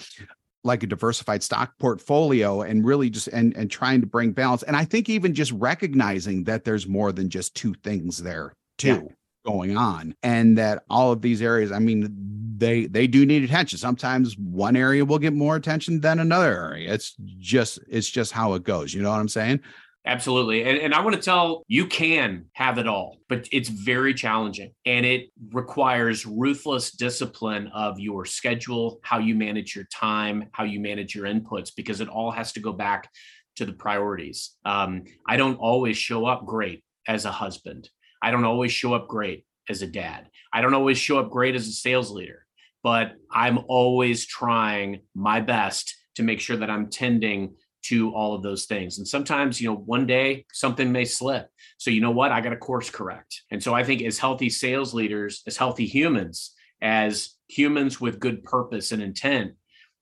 like 0.64 0.82
a 0.82 0.86
diversified 0.86 1.42
stock 1.42 1.76
portfolio 1.78 2.62
and 2.62 2.84
really 2.84 3.10
just 3.10 3.28
and 3.28 3.56
and 3.56 3.70
trying 3.70 4.00
to 4.00 4.06
bring 4.06 4.32
balance. 4.32 4.62
And 4.62 4.76
i 4.76 4.84
think 4.84 5.08
even 5.08 5.34
just 5.34 5.52
recognizing 5.52 6.44
that 6.44 6.64
there's 6.64 6.86
more 6.86 7.12
than 7.12 7.28
just 7.28 7.54
two 7.54 7.74
things 7.74 8.18
there 8.18 8.54
too 8.78 8.88
yeah. 8.88 9.14
going 9.44 9.76
on 9.76 10.14
and 10.22 10.58
that 10.58 10.84
all 10.88 11.12
of 11.12 11.20
these 11.20 11.42
areas 11.42 11.72
i 11.72 11.78
mean 11.78 12.32
they 12.62 12.86
they 12.86 13.08
do 13.08 13.26
need 13.26 13.42
attention. 13.42 13.76
Sometimes 13.76 14.38
one 14.38 14.76
area 14.76 15.04
will 15.04 15.18
get 15.18 15.32
more 15.32 15.56
attention 15.56 16.00
than 16.00 16.20
another 16.20 16.52
area. 16.52 16.94
It's 16.94 17.16
just 17.38 17.80
it's 17.88 18.08
just 18.08 18.30
how 18.30 18.54
it 18.54 18.62
goes. 18.62 18.94
You 18.94 19.02
know 19.02 19.10
what 19.10 19.18
i'm 19.18 19.28
saying 19.28 19.60
Absolutely. 20.04 20.64
And, 20.64 20.78
and 20.78 20.94
I 20.94 21.00
want 21.00 21.14
to 21.14 21.22
tell 21.22 21.62
you 21.68 21.86
can 21.86 22.46
have 22.54 22.78
it 22.78 22.88
all, 22.88 23.18
but 23.28 23.46
it's 23.52 23.68
very 23.68 24.12
challenging 24.14 24.72
and 24.84 25.06
it 25.06 25.30
requires 25.52 26.26
ruthless 26.26 26.90
discipline 26.90 27.68
of 27.68 28.00
your 28.00 28.24
schedule, 28.24 28.98
how 29.04 29.18
you 29.18 29.36
manage 29.36 29.76
your 29.76 29.86
time, 29.94 30.48
how 30.52 30.64
you 30.64 30.80
manage 30.80 31.14
your 31.14 31.26
inputs, 31.26 31.70
because 31.76 32.00
it 32.00 32.08
all 32.08 32.32
has 32.32 32.52
to 32.54 32.60
go 32.60 32.72
back 32.72 33.08
to 33.56 33.64
the 33.64 33.72
priorities. 33.72 34.56
Um, 34.64 35.04
I 35.28 35.36
don't 35.36 35.56
always 35.56 35.96
show 35.96 36.26
up 36.26 36.46
great 36.46 36.82
as 37.06 37.24
a 37.24 37.30
husband. 37.30 37.88
I 38.20 38.32
don't 38.32 38.44
always 38.44 38.72
show 38.72 38.94
up 38.94 39.06
great 39.06 39.44
as 39.68 39.82
a 39.82 39.86
dad. 39.86 40.28
I 40.52 40.62
don't 40.62 40.74
always 40.74 40.98
show 40.98 41.18
up 41.20 41.30
great 41.30 41.54
as 41.54 41.68
a 41.68 41.72
sales 41.72 42.10
leader, 42.10 42.44
but 42.82 43.12
I'm 43.30 43.60
always 43.68 44.26
trying 44.26 45.02
my 45.14 45.40
best 45.40 45.94
to 46.16 46.24
make 46.24 46.40
sure 46.40 46.56
that 46.56 46.70
I'm 46.70 46.90
tending 46.90 47.54
to 47.82 48.10
all 48.14 48.34
of 48.34 48.42
those 48.42 48.66
things. 48.66 48.98
And 48.98 49.06
sometimes, 49.06 49.60
you 49.60 49.68
know, 49.68 49.76
one 49.76 50.06
day 50.06 50.46
something 50.52 50.90
may 50.90 51.04
slip. 51.04 51.48
So, 51.78 51.90
you 51.90 52.00
know 52.00 52.10
what? 52.10 52.32
I 52.32 52.40
got 52.40 52.50
to 52.50 52.56
course 52.56 52.90
correct. 52.90 53.42
And 53.50 53.62
so 53.62 53.74
I 53.74 53.84
think 53.84 54.02
as 54.02 54.18
healthy 54.18 54.50
sales 54.50 54.94
leaders, 54.94 55.42
as 55.46 55.56
healthy 55.56 55.86
humans, 55.86 56.52
as 56.80 57.30
humans 57.48 58.00
with 58.00 58.20
good 58.20 58.42
purpose 58.42 58.92
and 58.92 59.02
intent, 59.02 59.52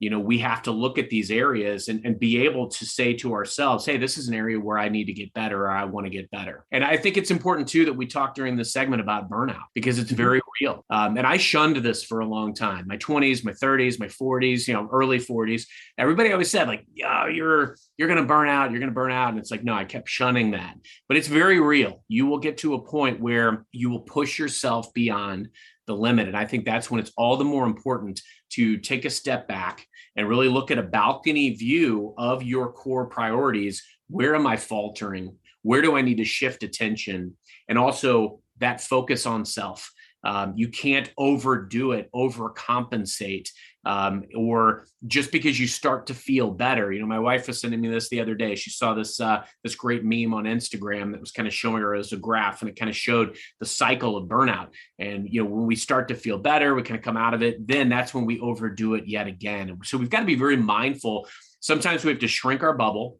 you 0.00 0.10
know 0.10 0.18
we 0.18 0.38
have 0.38 0.62
to 0.62 0.72
look 0.72 0.98
at 0.98 1.08
these 1.10 1.30
areas 1.30 1.88
and, 1.88 2.04
and 2.04 2.18
be 2.18 2.38
able 2.38 2.68
to 2.68 2.84
say 2.84 3.14
to 3.14 3.32
ourselves 3.32 3.86
hey 3.86 3.96
this 3.96 4.18
is 4.18 4.26
an 4.28 4.34
area 4.34 4.58
where 4.58 4.78
i 4.78 4.88
need 4.88 5.04
to 5.04 5.12
get 5.12 5.32
better 5.34 5.66
or 5.66 5.70
i 5.70 5.84
want 5.84 6.06
to 6.06 6.10
get 6.10 6.30
better. 6.30 6.64
And 6.72 6.82
i 6.82 6.96
think 6.96 7.16
it's 7.16 7.30
important 7.30 7.68
too 7.68 7.84
that 7.84 7.92
we 7.92 8.06
talk 8.06 8.34
during 8.34 8.56
this 8.56 8.72
segment 8.72 9.00
about 9.00 9.30
burnout 9.30 9.66
because 9.74 9.98
it's 9.98 10.08
mm-hmm. 10.08 10.16
very 10.16 10.40
real. 10.60 10.84
Um, 10.90 11.16
and 11.16 11.26
i 11.26 11.36
shunned 11.36 11.76
this 11.76 12.02
for 12.02 12.20
a 12.20 12.26
long 12.26 12.54
time 12.54 12.86
my 12.88 12.96
20s 12.96 13.44
my 13.44 13.52
30s 13.52 14.00
my 14.00 14.06
40s 14.06 14.66
you 14.66 14.74
know 14.74 14.88
early 14.90 15.18
40s 15.18 15.66
everybody 15.98 16.32
always 16.32 16.50
said 16.50 16.66
like 16.66 16.84
yeah 16.94 17.28
you're 17.28 17.76
you're 17.96 18.08
going 18.08 18.20
to 18.20 18.26
burn 18.26 18.48
out 18.48 18.70
you're 18.70 18.80
going 18.80 18.90
to 18.90 18.94
burn 18.94 19.12
out. 19.12 19.30
And 19.30 19.38
it's 19.38 19.50
like 19.50 19.62
no 19.62 19.74
i 19.74 19.84
kept 19.84 20.08
shunning 20.08 20.52
that. 20.52 20.74
But 21.08 21.16
it's 21.16 21.28
very 21.28 21.60
real. 21.60 22.02
You 22.08 22.26
will 22.26 22.38
get 22.38 22.58
to 22.58 22.74
a 22.74 22.82
point 22.82 23.20
where 23.20 23.64
you 23.72 23.90
will 23.90 24.00
push 24.00 24.38
yourself 24.38 24.92
beyond 24.94 25.48
the 25.90 25.96
limit 25.96 26.28
and 26.28 26.36
i 26.36 26.46
think 26.46 26.64
that's 26.64 26.90
when 26.90 27.00
it's 27.00 27.12
all 27.16 27.36
the 27.36 27.44
more 27.44 27.66
important 27.66 28.20
to 28.50 28.76
take 28.78 29.04
a 29.04 29.10
step 29.10 29.46
back 29.48 29.86
and 30.16 30.28
really 30.28 30.48
look 30.48 30.70
at 30.70 30.78
a 30.78 30.82
balcony 30.82 31.50
view 31.50 32.14
of 32.18 32.42
your 32.42 32.72
core 32.72 33.06
priorities. 33.06 33.82
Where 34.08 34.34
am 34.34 34.46
I 34.46 34.56
faltering? 34.56 35.36
Where 35.62 35.82
do 35.82 35.96
I 35.96 36.02
need 36.02 36.16
to 36.16 36.24
shift 36.24 36.62
attention? 36.62 37.36
And 37.68 37.78
also 37.78 38.40
that 38.58 38.80
focus 38.80 39.26
on 39.26 39.44
self. 39.44 39.90
Um, 40.22 40.52
you 40.56 40.68
can't 40.68 41.10
overdo 41.16 41.92
it, 41.92 42.10
overcompensate, 42.14 43.48
um, 43.84 44.24
or 44.36 44.86
just 45.06 45.32
because 45.32 45.58
you 45.58 45.66
start 45.66 46.06
to 46.08 46.14
feel 46.14 46.50
better. 46.50 46.92
You 46.92 47.00
know, 47.00 47.06
my 47.06 47.18
wife 47.18 47.46
was 47.46 47.60
sending 47.60 47.80
me 47.80 47.88
this 47.88 48.08
the 48.08 48.20
other 48.20 48.34
day. 48.34 48.54
She 48.54 48.70
saw 48.70 48.94
this 48.94 49.20
uh, 49.20 49.44
this 49.64 49.74
great 49.74 50.04
meme 50.04 50.34
on 50.34 50.44
Instagram 50.44 51.12
that 51.12 51.20
was 51.20 51.32
kind 51.32 51.48
of 51.48 51.54
showing 51.54 51.82
her 51.82 51.94
as 51.94 52.12
a 52.12 52.16
graph, 52.16 52.60
and 52.60 52.68
it 52.68 52.78
kind 52.78 52.90
of 52.90 52.96
showed 52.96 53.36
the 53.58 53.66
cycle 53.66 54.16
of 54.16 54.28
burnout. 54.28 54.68
And 54.98 55.28
you 55.28 55.42
know, 55.42 55.50
when 55.50 55.66
we 55.66 55.76
start 55.76 56.08
to 56.08 56.14
feel 56.14 56.38
better, 56.38 56.74
we 56.74 56.82
kind 56.82 56.98
of 56.98 57.04
come 57.04 57.16
out 57.16 57.34
of 57.34 57.42
it. 57.42 57.66
Then 57.66 57.88
that's 57.88 58.12
when 58.12 58.26
we 58.26 58.40
overdo 58.40 58.94
it 58.94 59.04
yet 59.06 59.26
again. 59.26 59.78
So 59.84 59.98
we've 59.98 60.10
got 60.10 60.20
to 60.20 60.26
be 60.26 60.34
very 60.34 60.56
mindful. 60.56 61.28
Sometimes 61.60 62.04
we 62.04 62.10
have 62.10 62.20
to 62.20 62.28
shrink 62.28 62.62
our 62.62 62.74
bubble, 62.74 63.18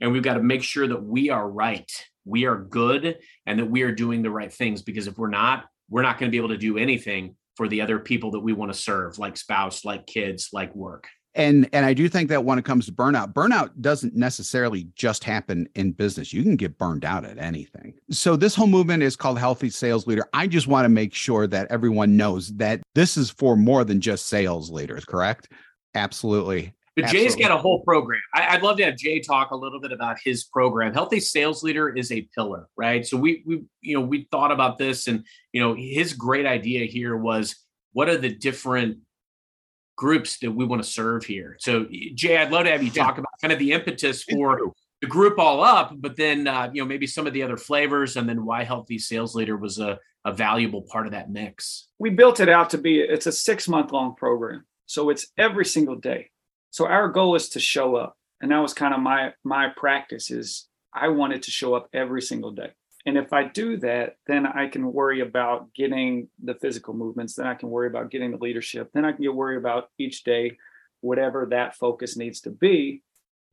and 0.00 0.12
we've 0.12 0.22
got 0.22 0.34
to 0.34 0.42
make 0.42 0.62
sure 0.62 0.86
that 0.86 1.02
we 1.02 1.30
are 1.30 1.48
right 1.48 1.90
we 2.26 2.44
are 2.44 2.56
good 2.56 3.18
and 3.46 3.58
that 3.58 3.70
we 3.70 3.82
are 3.82 3.92
doing 3.92 4.20
the 4.20 4.30
right 4.30 4.52
things 4.52 4.82
because 4.82 5.06
if 5.06 5.16
we're 5.16 5.30
not 5.30 5.64
we're 5.88 6.02
not 6.02 6.18
going 6.18 6.28
to 6.28 6.32
be 6.32 6.38
able 6.38 6.48
to 6.48 6.58
do 6.58 6.76
anything 6.76 7.36
for 7.56 7.68
the 7.68 7.80
other 7.80 7.98
people 7.98 8.30
that 8.32 8.40
we 8.40 8.52
want 8.52 8.72
to 8.72 8.78
serve 8.78 9.18
like 9.18 9.36
spouse 9.36 9.84
like 9.84 10.06
kids 10.06 10.50
like 10.52 10.74
work. 10.74 11.08
And 11.34 11.68
and 11.74 11.84
i 11.84 11.92
do 11.92 12.08
think 12.08 12.30
that 12.30 12.44
when 12.44 12.58
it 12.58 12.64
comes 12.64 12.86
to 12.86 12.92
burnout 12.92 13.34
burnout 13.34 13.70
doesn't 13.80 14.14
necessarily 14.14 14.88
just 14.94 15.22
happen 15.22 15.68
in 15.74 15.92
business. 15.92 16.32
You 16.32 16.42
can 16.42 16.56
get 16.56 16.78
burned 16.78 17.04
out 17.04 17.24
at 17.24 17.38
anything. 17.38 17.94
So 18.10 18.36
this 18.36 18.54
whole 18.54 18.66
movement 18.66 19.02
is 19.02 19.16
called 19.16 19.38
healthy 19.38 19.70
sales 19.70 20.06
leader. 20.06 20.26
I 20.32 20.46
just 20.46 20.66
want 20.66 20.84
to 20.86 20.88
make 20.88 21.12
sure 21.12 21.46
that 21.48 21.70
everyone 21.70 22.16
knows 22.16 22.54
that 22.56 22.80
this 22.94 23.16
is 23.16 23.30
for 23.30 23.56
more 23.56 23.84
than 23.84 24.00
just 24.00 24.26
sales 24.26 24.70
leaders 24.70 25.04
correct? 25.04 25.50
Absolutely 25.94 26.72
but 26.96 27.04
Absolutely. 27.04 27.28
Jay's 27.28 27.36
got 27.36 27.50
a 27.50 27.58
whole 27.58 27.82
program. 27.82 28.22
I, 28.32 28.54
would 28.54 28.62
love 28.62 28.78
to 28.78 28.84
have 28.86 28.96
Jay 28.96 29.20
talk 29.20 29.50
a 29.50 29.56
little 29.56 29.80
bit 29.80 29.92
about 29.92 30.16
his 30.24 30.44
program. 30.44 30.94
Healthy 30.94 31.20
Sales 31.20 31.62
Leader 31.62 31.90
is 31.90 32.10
a 32.10 32.22
pillar, 32.34 32.68
right? 32.74 33.06
So 33.06 33.18
we 33.18 33.42
we 33.44 33.64
you 33.82 33.94
know 33.94 34.00
we 34.00 34.26
thought 34.30 34.50
about 34.50 34.78
this, 34.78 35.06
and 35.06 35.22
you 35.52 35.60
know 35.60 35.74
his 35.74 36.14
great 36.14 36.46
idea 36.46 36.86
here 36.86 37.14
was 37.14 37.54
what 37.92 38.08
are 38.08 38.16
the 38.16 38.34
different 38.34 38.98
groups 39.94 40.38
that 40.38 40.50
we 40.50 40.64
want 40.64 40.82
to 40.82 40.88
serve 40.88 41.24
here. 41.24 41.56
So 41.60 41.86
Jay, 42.14 42.38
I'd 42.38 42.50
love 42.50 42.64
to 42.64 42.70
have 42.70 42.82
you 42.82 42.90
talk 42.90 43.16
yeah. 43.16 43.20
about 43.20 43.40
kind 43.42 43.52
of 43.52 43.58
the 43.58 43.72
impetus 43.72 44.22
for 44.22 44.72
the 45.02 45.06
group 45.06 45.38
all 45.38 45.62
up, 45.62 45.92
but 45.98 46.16
then 46.16 46.48
uh, 46.48 46.70
you 46.72 46.80
know 46.80 46.88
maybe 46.88 47.06
some 47.06 47.26
of 47.26 47.34
the 47.34 47.42
other 47.42 47.58
flavors, 47.58 48.16
and 48.16 48.26
then 48.26 48.46
why 48.46 48.64
Healthy 48.64 48.98
Sales 48.98 49.34
Leader 49.34 49.58
was 49.58 49.78
a 49.78 49.98
a 50.24 50.32
valuable 50.32 50.80
part 50.80 51.04
of 51.04 51.12
that 51.12 51.30
mix. 51.30 51.88
We 51.98 52.08
built 52.08 52.40
it 52.40 52.48
out 52.48 52.70
to 52.70 52.78
be 52.78 53.00
it's 53.00 53.26
a 53.26 53.32
six 53.32 53.68
month 53.68 53.92
long 53.92 54.14
program, 54.14 54.64
so 54.86 55.10
it's 55.10 55.26
every 55.36 55.66
single 55.66 55.96
day 55.96 56.30
so 56.76 56.86
our 56.86 57.08
goal 57.08 57.34
is 57.36 57.48
to 57.48 57.58
show 57.58 57.96
up. 57.96 58.18
And 58.42 58.50
that 58.50 58.58
was 58.58 58.74
kind 58.74 58.92
of 58.92 59.00
my 59.00 59.32
my 59.44 59.68
practice 59.74 60.30
is 60.30 60.68
i 60.92 61.08
wanted 61.08 61.42
to 61.44 61.50
show 61.50 61.74
up 61.74 61.88
every 61.94 62.20
single 62.20 62.50
day. 62.50 62.70
And 63.06 63.16
if 63.16 63.32
i 63.32 63.44
do 63.44 63.78
that 63.78 64.16
then 64.26 64.44
i 64.44 64.68
can 64.68 64.92
worry 64.92 65.20
about 65.20 65.72
getting 65.72 66.28
the 66.44 66.54
physical 66.54 66.92
movements 66.92 67.34
then 67.34 67.46
i 67.46 67.54
can 67.54 67.70
worry 67.70 67.86
about 67.86 68.10
getting 68.10 68.30
the 68.30 68.44
leadership 68.46 68.90
then 68.92 69.06
i 69.06 69.12
can 69.12 69.22
get 69.22 69.34
worry 69.34 69.56
about 69.56 69.88
each 69.96 70.22
day 70.22 70.58
whatever 71.00 71.46
that 71.46 71.76
focus 71.76 72.14
needs 72.14 72.42
to 72.42 72.50
be 72.50 73.02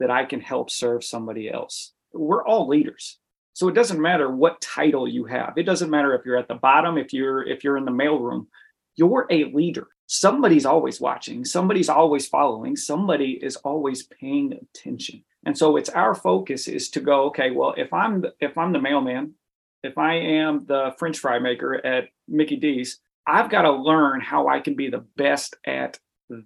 that 0.01 0.12
i 0.12 0.25
can 0.25 0.41
help 0.41 0.69
serve 0.69 1.01
somebody 1.01 1.49
else. 1.49 1.93
We're 2.13 2.45
all 2.45 2.67
leaders. 2.67 3.19
So 3.53 3.69
it 3.69 3.75
doesn't 3.75 4.01
matter 4.01 4.29
what 4.29 4.59
title 4.59 5.07
you 5.07 5.25
have. 5.25 5.53
It 5.55 5.63
doesn't 5.63 5.89
matter 5.89 6.13
if 6.13 6.25
you're 6.25 6.43
at 6.43 6.49
the 6.49 6.55
bottom 6.69 6.97
if 6.97 7.13
you're 7.13 7.43
if 7.47 7.63
you're 7.63 7.77
in 7.77 7.86
the 7.86 7.99
mailroom 8.03 8.47
you're 8.95 9.27
a 9.31 9.45
leader 9.45 9.88
somebody's 10.13 10.65
always 10.65 11.02
watching, 11.02 11.43
somebody's 11.43 11.89
always 11.89 12.28
following, 12.28 12.76
somebody 12.76 13.39
is 13.41 13.56
always 13.58 14.04
paying 14.04 14.54
attention. 14.54 15.23
And 15.43 15.58
so 15.58 15.76
it's 15.76 15.89
our 15.89 16.13
focus 16.13 16.67
is 16.67 16.89
to 16.91 17.02
go, 17.02 17.26
okay, 17.26 17.49
well, 17.49 17.73
if 17.76 17.91
I'm 17.91 18.23
if 18.39 18.56
I'm 18.58 18.73
the 18.73 18.80
mailman, 18.80 19.34
if 19.82 19.97
I 19.97 20.13
am 20.13 20.65
the 20.65 20.93
French 20.99 21.17
fry 21.17 21.39
maker 21.39 21.84
at 21.86 22.10
Mickey 22.28 22.58
D's, 22.58 22.99
I've 23.26 23.49
got 23.49 23.63
to 23.63 23.71
learn 23.71 24.21
how 24.21 24.47
I 24.47 24.60
can 24.60 24.76
be 24.76 24.88
the 24.88 25.04
best 25.17 25.56
at 25.65 25.99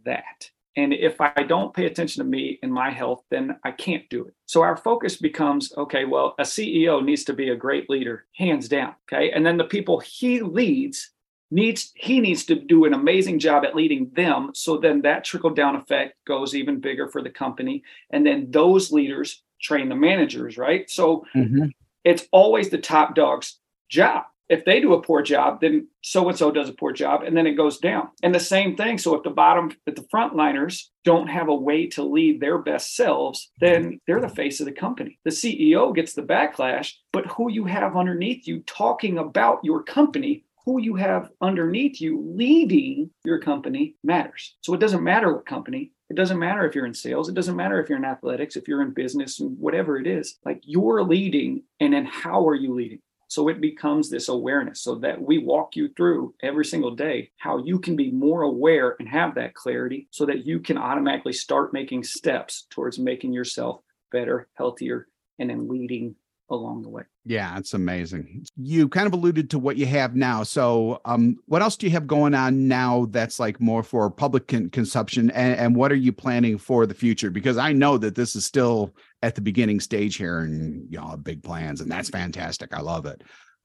that. 0.06 0.50
And 0.78 0.94
if 0.94 1.20
I 1.20 1.44
don't 1.44 1.74
pay 1.74 1.88
attention 1.88 2.24
to 2.24 2.30
me 2.30 2.60
and 2.64 2.72
my 2.72 2.92
health, 2.92 3.24
then 3.32 3.58
I 3.66 3.72
can't 3.72 4.08
do 4.10 4.28
it. 4.28 4.34
So 4.46 4.62
our 4.62 4.78
focus 4.78 5.18
becomes 5.18 5.74
okay, 5.76 6.06
well, 6.06 6.36
a 6.40 6.44
CEO 6.44 7.04
needs 7.04 7.26
to 7.26 7.34
be 7.34 7.50
a 7.50 7.56
great 7.56 7.90
leader, 7.90 8.28
hands 8.34 8.70
down. 8.70 8.96
Okay. 9.12 9.32
And 9.32 9.46
then 9.46 9.58
the 9.58 9.66
people 9.66 10.00
he 10.00 10.40
leads 10.40 11.12
needs 11.50 11.92
he 11.96 12.20
needs 12.20 12.46
to 12.46 12.56
do 12.56 12.86
an 12.86 12.94
amazing 12.94 13.40
job 13.40 13.64
at 13.64 13.76
leading 13.76 14.10
them 14.16 14.52
so 14.54 14.78
then 14.78 15.02
that 15.02 15.24
trickle 15.24 15.50
down 15.50 15.76
effect 15.76 16.16
goes 16.26 16.54
even 16.54 16.80
bigger 16.80 17.08
for 17.08 17.22
the 17.22 17.30
company 17.30 17.84
and 18.10 18.26
then 18.26 18.50
those 18.52 18.92
leaders 18.92 19.44
train 19.62 19.90
the 19.90 19.96
managers 19.96 20.58
right 20.58 20.90
so 20.90 21.26
mm-hmm. 21.36 21.66
it's 22.04 22.28
always 22.32 22.70
the 22.70 22.78
top 22.78 23.16
dog's 23.16 23.60
job 23.90 24.24
if 24.50 24.64
they 24.64 24.80
do 24.80 24.94
a 24.94 25.02
poor 25.02 25.22
job, 25.22 25.60
then 25.62 25.88
so 26.02 26.28
and 26.30 26.38
so 26.38 26.52
does 26.52 26.70
a 26.70 26.74
poor 26.74 26.94
job, 26.94 27.24
and 27.24 27.36
then 27.36 27.46
it 27.46 27.56
goes 27.56 27.80
down. 27.80 28.10
And 28.24 28.34
the 28.34 28.40
same 28.40 28.76
thing. 28.76 28.98
So 28.98 29.16
if 29.16 29.24
the 29.24 29.30
bottom, 29.30 29.72
if 29.86 29.96
the 29.96 30.08
frontliners 30.14 30.84
don't 31.04 31.28
have 31.28 31.50
a 31.50 31.56
way 31.56 31.88
to 31.88 32.04
lead 32.04 32.40
their 32.40 32.58
best 32.58 32.96
selves, 32.96 33.52
then 33.60 34.00
they're 34.08 34.22
the 34.22 34.30
face 34.30 34.60
of 34.60 34.66
the 34.66 34.72
company. 34.72 35.20
The 35.26 35.32
CEO 35.32 35.94
gets 35.94 36.14
the 36.14 36.22
backlash, 36.22 36.94
but 37.12 37.26
who 37.28 37.52
you 37.52 37.66
have 37.66 37.98
underneath 37.98 38.48
you 38.48 38.60
talking 38.62 39.18
about 39.18 39.60
your 39.64 39.84
company 39.84 40.46
who 40.68 40.82
you 40.82 40.96
have 40.96 41.30
underneath 41.40 42.02
you 42.02 42.22
leading 42.36 43.10
your 43.24 43.40
company 43.40 43.96
matters. 44.04 44.58
So 44.60 44.74
it 44.74 44.82
doesn't 44.82 45.02
matter 45.02 45.34
what 45.34 45.46
company, 45.46 45.94
it 46.10 46.18
doesn't 46.18 46.38
matter 46.38 46.68
if 46.68 46.76
you're 46.76 46.86
in 46.86 46.94
sales, 46.94 47.30
it 47.30 47.36
doesn't 47.36 47.56
matter 47.56 47.82
if 47.82 47.88
you're 47.88 47.98
in 47.98 48.04
athletics, 48.04 48.58
if 48.58 48.68
you're 48.68 48.82
in 48.82 48.92
business, 48.94 49.40
and 49.40 49.58
whatever 49.58 49.98
it 49.98 50.06
is. 50.06 50.38
Like 50.44 50.60
you're 50.64 51.04
leading, 51.04 51.64
and 51.80 51.94
then 51.94 52.04
how 52.04 52.46
are 52.46 52.54
you 52.54 52.74
leading? 52.74 53.00
So 53.30 53.48
it 53.48 53.62
becomes 53.62 54.10
this 54.10 54.28
awareness 54.28 54.82
so 54.82 54.96
that 54.96 55.22
we 55.22 55.38
walk 55.38 55.78
you 55.78 55.88
through 55.96 56.36
every 56.44 56.66
single 56.66 56.96
day 56.96 57.32
how 57.38 57.60
you 57.60 57.80
can 57.80 57.96
be 57.96 58.12
more 58.12 58.42
aware 58.42 58.98
and 59.00 59.08
have 59.08 59.36
that 59.36 59.54
clarity 59.54 60.10
so 60.12 60.26
that 60.26 60.46
you 60.46 60.60
can 60.60 60.78
automatically 60.78 61.34
start 61.34 61.72
making 61.72 62.04
steps 62.04 62.68
towards 62.70 63.00
making 63.00 63.32
yourself 63.32 63.80
better, 64.12 64.50
healthier, 64.56 65.08
and 65.40 65.50
then 65.50 65.70
leading 65.70 66.16
along 66.50 66.84
the 66.84 66.90
way. 66.90 67.04
Yeah, 67.26 67.58
it's 67.58 67.74
amazing. 67.74 68.46
You 68.56 68.88
kind 68.88 69.08
of 69.08 69.14
alluded 69.14 69.50
to 69.52 69.60
what 69.60 69.78
you 69.78 69.86
have 69.86 70.16
now. 70.16 70.44
So, 70.44 71.02
um, 71.06 71.38
what 71.46 71.62
else 71.62 71.76
do 71.76 71.86
you 71.86 71.92
have 71.92 72.08
going 72.08 72.34
on 72.34 72.68
now 72.68 73.08
that's 73.10 73.40
like 73.40 73.60
more 73.60 73.84
for 73.84 74.10
public 74.10 74.48
con- 74.48 74.70
consumption? 74.70 75.30
And, 75.32 75.60
and 75.60 75.76
what 75.76 75.92
are 75.92 75.96
you 75.96 76.14
planning 76.14 76.58
for 76.58 76.86
the 76.86 76.94
future? 76.94 77.30
Because 77.30 77.58
I 77.58 77.74
know 77.74 77.98
that 77.98 78.16
this 78.16 78.36
is 78.36 78.46
still 78.46 78.94
at 79.22 79.36
the 79.36 79.42
beginning 79.42 79.80
stage 79.80 80.16
here 80.16 80.40
and 80.40 80.92
y'all 80.92 81.12
have 81.12 81.24
big 81.24 81.44
plans, 81.44 81.82
and 81.82 81.92
that's 81.92 82.10
fantastic. 82.10 82.74
I 82.74 82.82
love 82.82 83.06
it. 83.06 83.24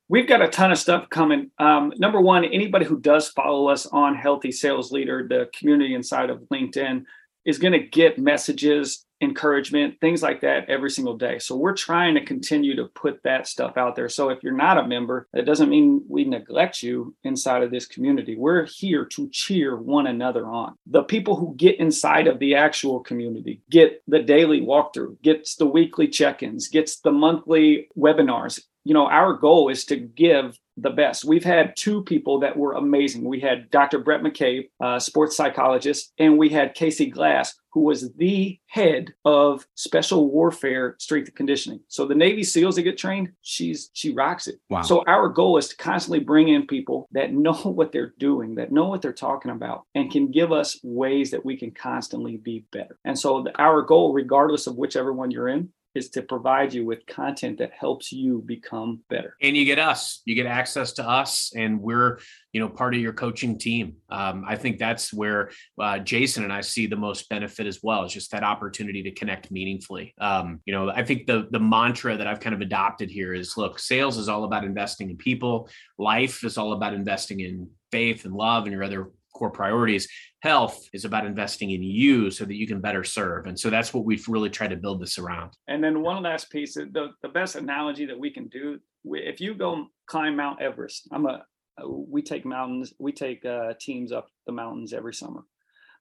We've 0.09 0.29
got 0.29 0.43
a 0.43 0.49
ton 0.49 0.73
of 0.73 0.79
stuff 0.79 1.09
coming. 1.09 1.51
Um, 1.59 1.93
number 1.97 2.21
one, 2.21 2.45
anybody 2.45 2.85
who 2.85 3.01
does 3.01 3.29
follow 3.29 3.69
us 3.69 3.87
on 3.87 4.15
Healthy 4.15 4.53
Sales 4.53 4.93
Leader, 4.93 5.27
the 5.29 5.49
community 5.57 5.95
inside 5.95 6.29
of 6.29 6.41
LinkedIn, 6.53 7.05
is 7.45 7.59
going 7.59 7.73
to 7.73 7.79
get 7.79 8.19
messages 8.19 9.07
encouragement, 9.23 10.01
things 10.01 10.23
like 10.23 10.41
that 10.43 10.69
every 10.69 10.91
single 10.91 11.17
day. 11.17 11.39
So 11.39 11.57
we're 11.57 11.77
trying 11.77 12.15
to 12.15 12.25
continue 12.25 12.77
to 12.77 12.87
put 12.87 13.23
that 13.23 13.47
stuff 13.47 13.77
out 13.77 13.97
there. 13.97 14.09
So 14.09 14.29
if 14.29 14.43
you're 14.43 14.53
not 14.53 14.79
a 14.79 14.87
member, 14.87 15.29
that 15.33 15.47
doesn't 15.47 15.71
mean 15.71 16.05
we 16.09 16.25
neglect 16.25 16.83
you 16.83 17.15
inside 17.23 17.63
of 17.63 17.71
this 17.71 17.87
community. 17.87 18.37
We're 18.37 18.67
here 18.67 19.05
to 19.07 19.29
cheer 19.31 19.77
one 19.77 20.07
another 20.07 20.47
on. 20.47 20.75
The 20.87 21.05
people 21.05 21.37
who 21.37 21.55
get 21.57 21.79
inside 21.79 22.27
of 22.27 22.39
the 22.39 22.57
actual 22.57 23.01
community 23.01 23.63
get 23.71 24.03
the 24.09 24.21
daily 24.21 24.61
walkthrough, 24.61 25.23
gets 25.23 25.55
the 25.55 25.67
weekly 25.67 26.09
check-ins, 26.09 26.69
gets 26.69 27.01
the 27.01 27.13
monthly 27.13 27.89
webinars. 27.97 28.61
You 28.85 28.95
know, 28.95 29.07
our 29.07 29.35
goal 29.35 29.69
is 29.69 29.85
to 29.87 29.97
give 29.97 30.59
the 30.77 30.91
best. 30.91 31.25
We've 31.25 31.45
had 31.45 31.77
two 31.77 32.03
people 32.03 32.41
that 32.41 32.57
were 32.57 32.75
amazing. 32.75 33.25
We 33.25 33.41
had 33.41 33.71
Dr. 33.71 33.99
Brett 33.99 34.23
McCabe, 34.23 34.69
a 34.81 35.01
sports 35.01 35.37
psychologist, 35.37 36.13
and 36.19 36.39
we 36.39 36.49
had 36.49 36.75
Casey 36.75 37.07
Glass, 37.07 37.55
who 37.73 37.81
was 37.81 38.13
the 38.15 38.59
head 38.67 39.13
of 39.25 39.67
special 39.75 40.31
warfare 40.31 40.97
strength 40.99 41.29
and 41.29 41.37
conditioning. 41.37 41.81
So 41.89 42.07
the 42.07 42.15
Navy 42.15 42.43
SEALs 42.43 42.77
that 42.77 42.83
get 42.83 42.99
trained, 42.99 43.31
she's 43.43 43.91
she 43.93 44.13
rocks 44.13 44.47
it. 44.47 44.57
Wow. 44.71 44.83
So 44.83 45.05
our 45.07 45.29
goal 45.29 45.59
is 45.59 45.69
to 45.69 45.77
constantly 45.77 46.21
bring 46.21 46.49
in 46.49 46.67
people 46.67 47.09
that 47.13 47.33
know 47.33 47.53
what 47.63 47.93
they're 47.93 48.15
doing, 48.19 48.55
that 48.57 48.73
know 48.73 48.89
what 48.89 49.03
they're 49.03 49.13
talking 49.13 49.51
about, 49.51 49.85
and 49.95 50.11
can 50.11 50.31
give 50.31 50.53
us 50.53 50.79
ways 50.83 51.31
that 51.31 51.45
we 51.45 51.57
can 51.57 51.71
constantly 51.71 52.39
be 52.39 52.65
better. 52.73 52.99
And 53.05 53.19
so 53.19 53.43
the, 53.43 53.59
our 53.61 53.83
goal, 53.83 54.13
regardless 54.13 54.67
of 54.67 54.77
whichever 54.77 55.13
one 55.13 55.31
you're 55.31 55.49
in, 55.49 55.71
is 55.95 56.11
to 56.11 56.23
provide 56.23 56.73
you 56.73 56.85
with 56.85 57.07
content 57.07 57.59
that 57.59 57.73
helps 57.73 58.13
you 58.13 58.43
become 58.47 59.01
better. 59.09 59.37
And 59.43 59.57
you 59.57 59.65
get 59.65 59.79
us, 59.79 60.23
you 60.25 60.35
get 60.35 60.47
access 60.47 60.93
to 60.95 61.09
us, 61.09 61.53
and 61.55 61.81
we're 61.81 62.21
you 62.53 62.61
know 62.61 62.69
part 62.69 62.95
of 62.95 63.01
your 63.01 63.13
coaching 63.13 63.59
team. 63.59 63.97
Um, 64.11 64.45
I 64.47 64.57
think 64.57 64.79
that's 64.79 65.13
where 65.13 65.51
uh, 65.81 65.99
Jason 65.99 66.45
and 66.45 66.53
I 66.53 66.61
see 66.61 66.87
the 66.87 66.97
most 66.97 67.29
benefit 67.29 67.67
as 67.67 67.81
well. 67.83 68.05
Is 68.05 68.13
just 68.13 68.31
that 68.33 68.43
opportunity 68.43 69.03
to 69.03 69.11
connect 69.11 69.51
meaningfully. 69.51 70.15
Um, 70.19 70.61
you 70.65 70.73
know, 70.73 70.91
I 70.91 71.05
think 71.05 71.27
the 71.27 71.49
the 71.51 71.61
mantra 71.61 72.17
that 72.17 72.27
I've 72.27 72.41
kind 72.41 72.55
of 72.55 72.61
adopted 72.61 73.11
here 73.11 73.35
is: 73.35 73.57
look, 73.57 73.79
sales 73.79 74.19
is 74.19 74.29
all 74.29 74.45
about 74.45 74.65
investing 74.65 75.11
in 75.11 75.17
people. 75.17 75.69
Life 75.99 76.45
is 76.45 76.59
all 76.59 76.73
about 76.73 76.95
investing 76.95 77.41
in 77.41 77.69
faith 77.91 78.25
and 78.25 78.35
love 78.35 78.65
and 78.65 78.73
your 78.73 78.83
other 78.83 79.11
core 79.43 79.51
priorities. 79.51 80.09
Health 80.43 80.89
is 80.93 81.05
about 81.05 81.27
investing 81.27 81.71
in 81.73 81.83
you 81.83 82.31
so 82.31 82.45
that 82.45 82.55
you 82.55 82.67
can 82.67 82.81
better 82.81 83.03
serve. 83.03 83.47
And 83.47 83.59
so 83.59 83.71
that's 83.71 83.93
what 83.93 84.05
we've 84.05 84.27
really 84.29 84.51
tried 84.51 84.71
to 84.71 84.77
build 84.77 85.03
this 85.03 85.19
around. 85.19 85.51
And 85.67 85.83
then 85.83 86.03
one 86.03 86.23
last 86.23 86.49
piece, 86.51 86.75
the, 86.75 87.09
the 87.23 87.29
best 87.29 87.57
analogy 87.57 88.07
that 88.07 88.19
we 88.19 88.31
can 88.31 88.47
do, 88.49 88.79
if 89.05 89.41
you 89.41 89.55
go 89.55 89.87
climb 90.07 90.37
Mount 90.37 90.63
Everest, 90.63 91.09
I'm 91.11 91.27
a, 91.27 91.43
we 91.85 92.23
take 92.23 92.45
mountains, 92.45 92.93
we 93.01 93.11
take 93.11 93.45
uh, 93.45 93.73
teams 93.81 94.13
up 94.13 94.29
the 94.47 94.53
mountains 94.53 94.93
every 94.93 95.15
summer. 95.15 95.43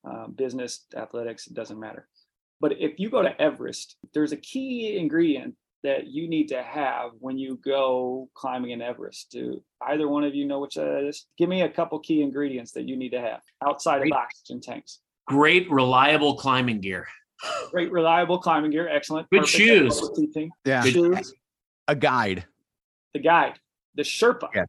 Uh, 0.08 0.28
business, 0.28 0.86
athletics, 0.96 1.48
it 1.48 1.56
doesn't 1.56 1.80
matter. 1.80 2.08
But 2.60 2.74
if 2.80 3.00
you 3.00 3.10
go 3.10 3.24
to 3.24 3.42
Everest, 3.42 3.98
there's 4.14 4.34
a 4.34 4.38
key 4.38 4.98
ingredient 4.98 5.56
that 5.84 6.08
you 6.08 6.28
need 6.28 6.48
to 6.50 6.62
have 6.62 7.12
when 7.20 7.38
you 7.38 7.60
go 7.64 8.30
climbing 8.34 8.72
in 8.72 8.82
Everest? 8.82 9.32
Do 9.32 9.64
either 9.88 10.08
one 10.08 10.24
of 10.24 10.36
you 10.36 10.46
know 10.46 10.60
which 10.60 10.76
that 10.76 11.08
is? 11.08 11.26
Give 11.38 11.50
me 11.50 11.62
a 11.62 11.70
couple 11.70 12.00
key 12.00 12.22
ingredients 12.22 12.72
that 12.74 12.88
you 12.88 12.96
need 12.96 13.10
to 13.10 13.22
have 13.22 13.42
outside 13.66 14.00
Great. 14.00 14.14
of 14.14 14.18
oxygen 14.20 14.62
tanks. 14.62 15.00
Great, 15.28 15.70
reliable 15.72 16.36
climbing 16.36 16.82
gear. 16.82 17.08
Great, 17.72 17.92
reliable 17.92 18.38
climbing 18.40 18.72
gear. 18.72 18.88
Excellent. 18.88 19.30
Good 19.32 19.42
Perfect. 19.42 19.58
shoes. 19.58 20.10
Yeah. 20.66 20.84
Shoes. 20.84 21.34
A 21.88 21.96
guide. 21.96 22.46
The 23.14 23.20
guide. 23.20 23.60
The 23.96 24.04
Sherpa. 24.04 24.50
Yeah. 24.54 24.66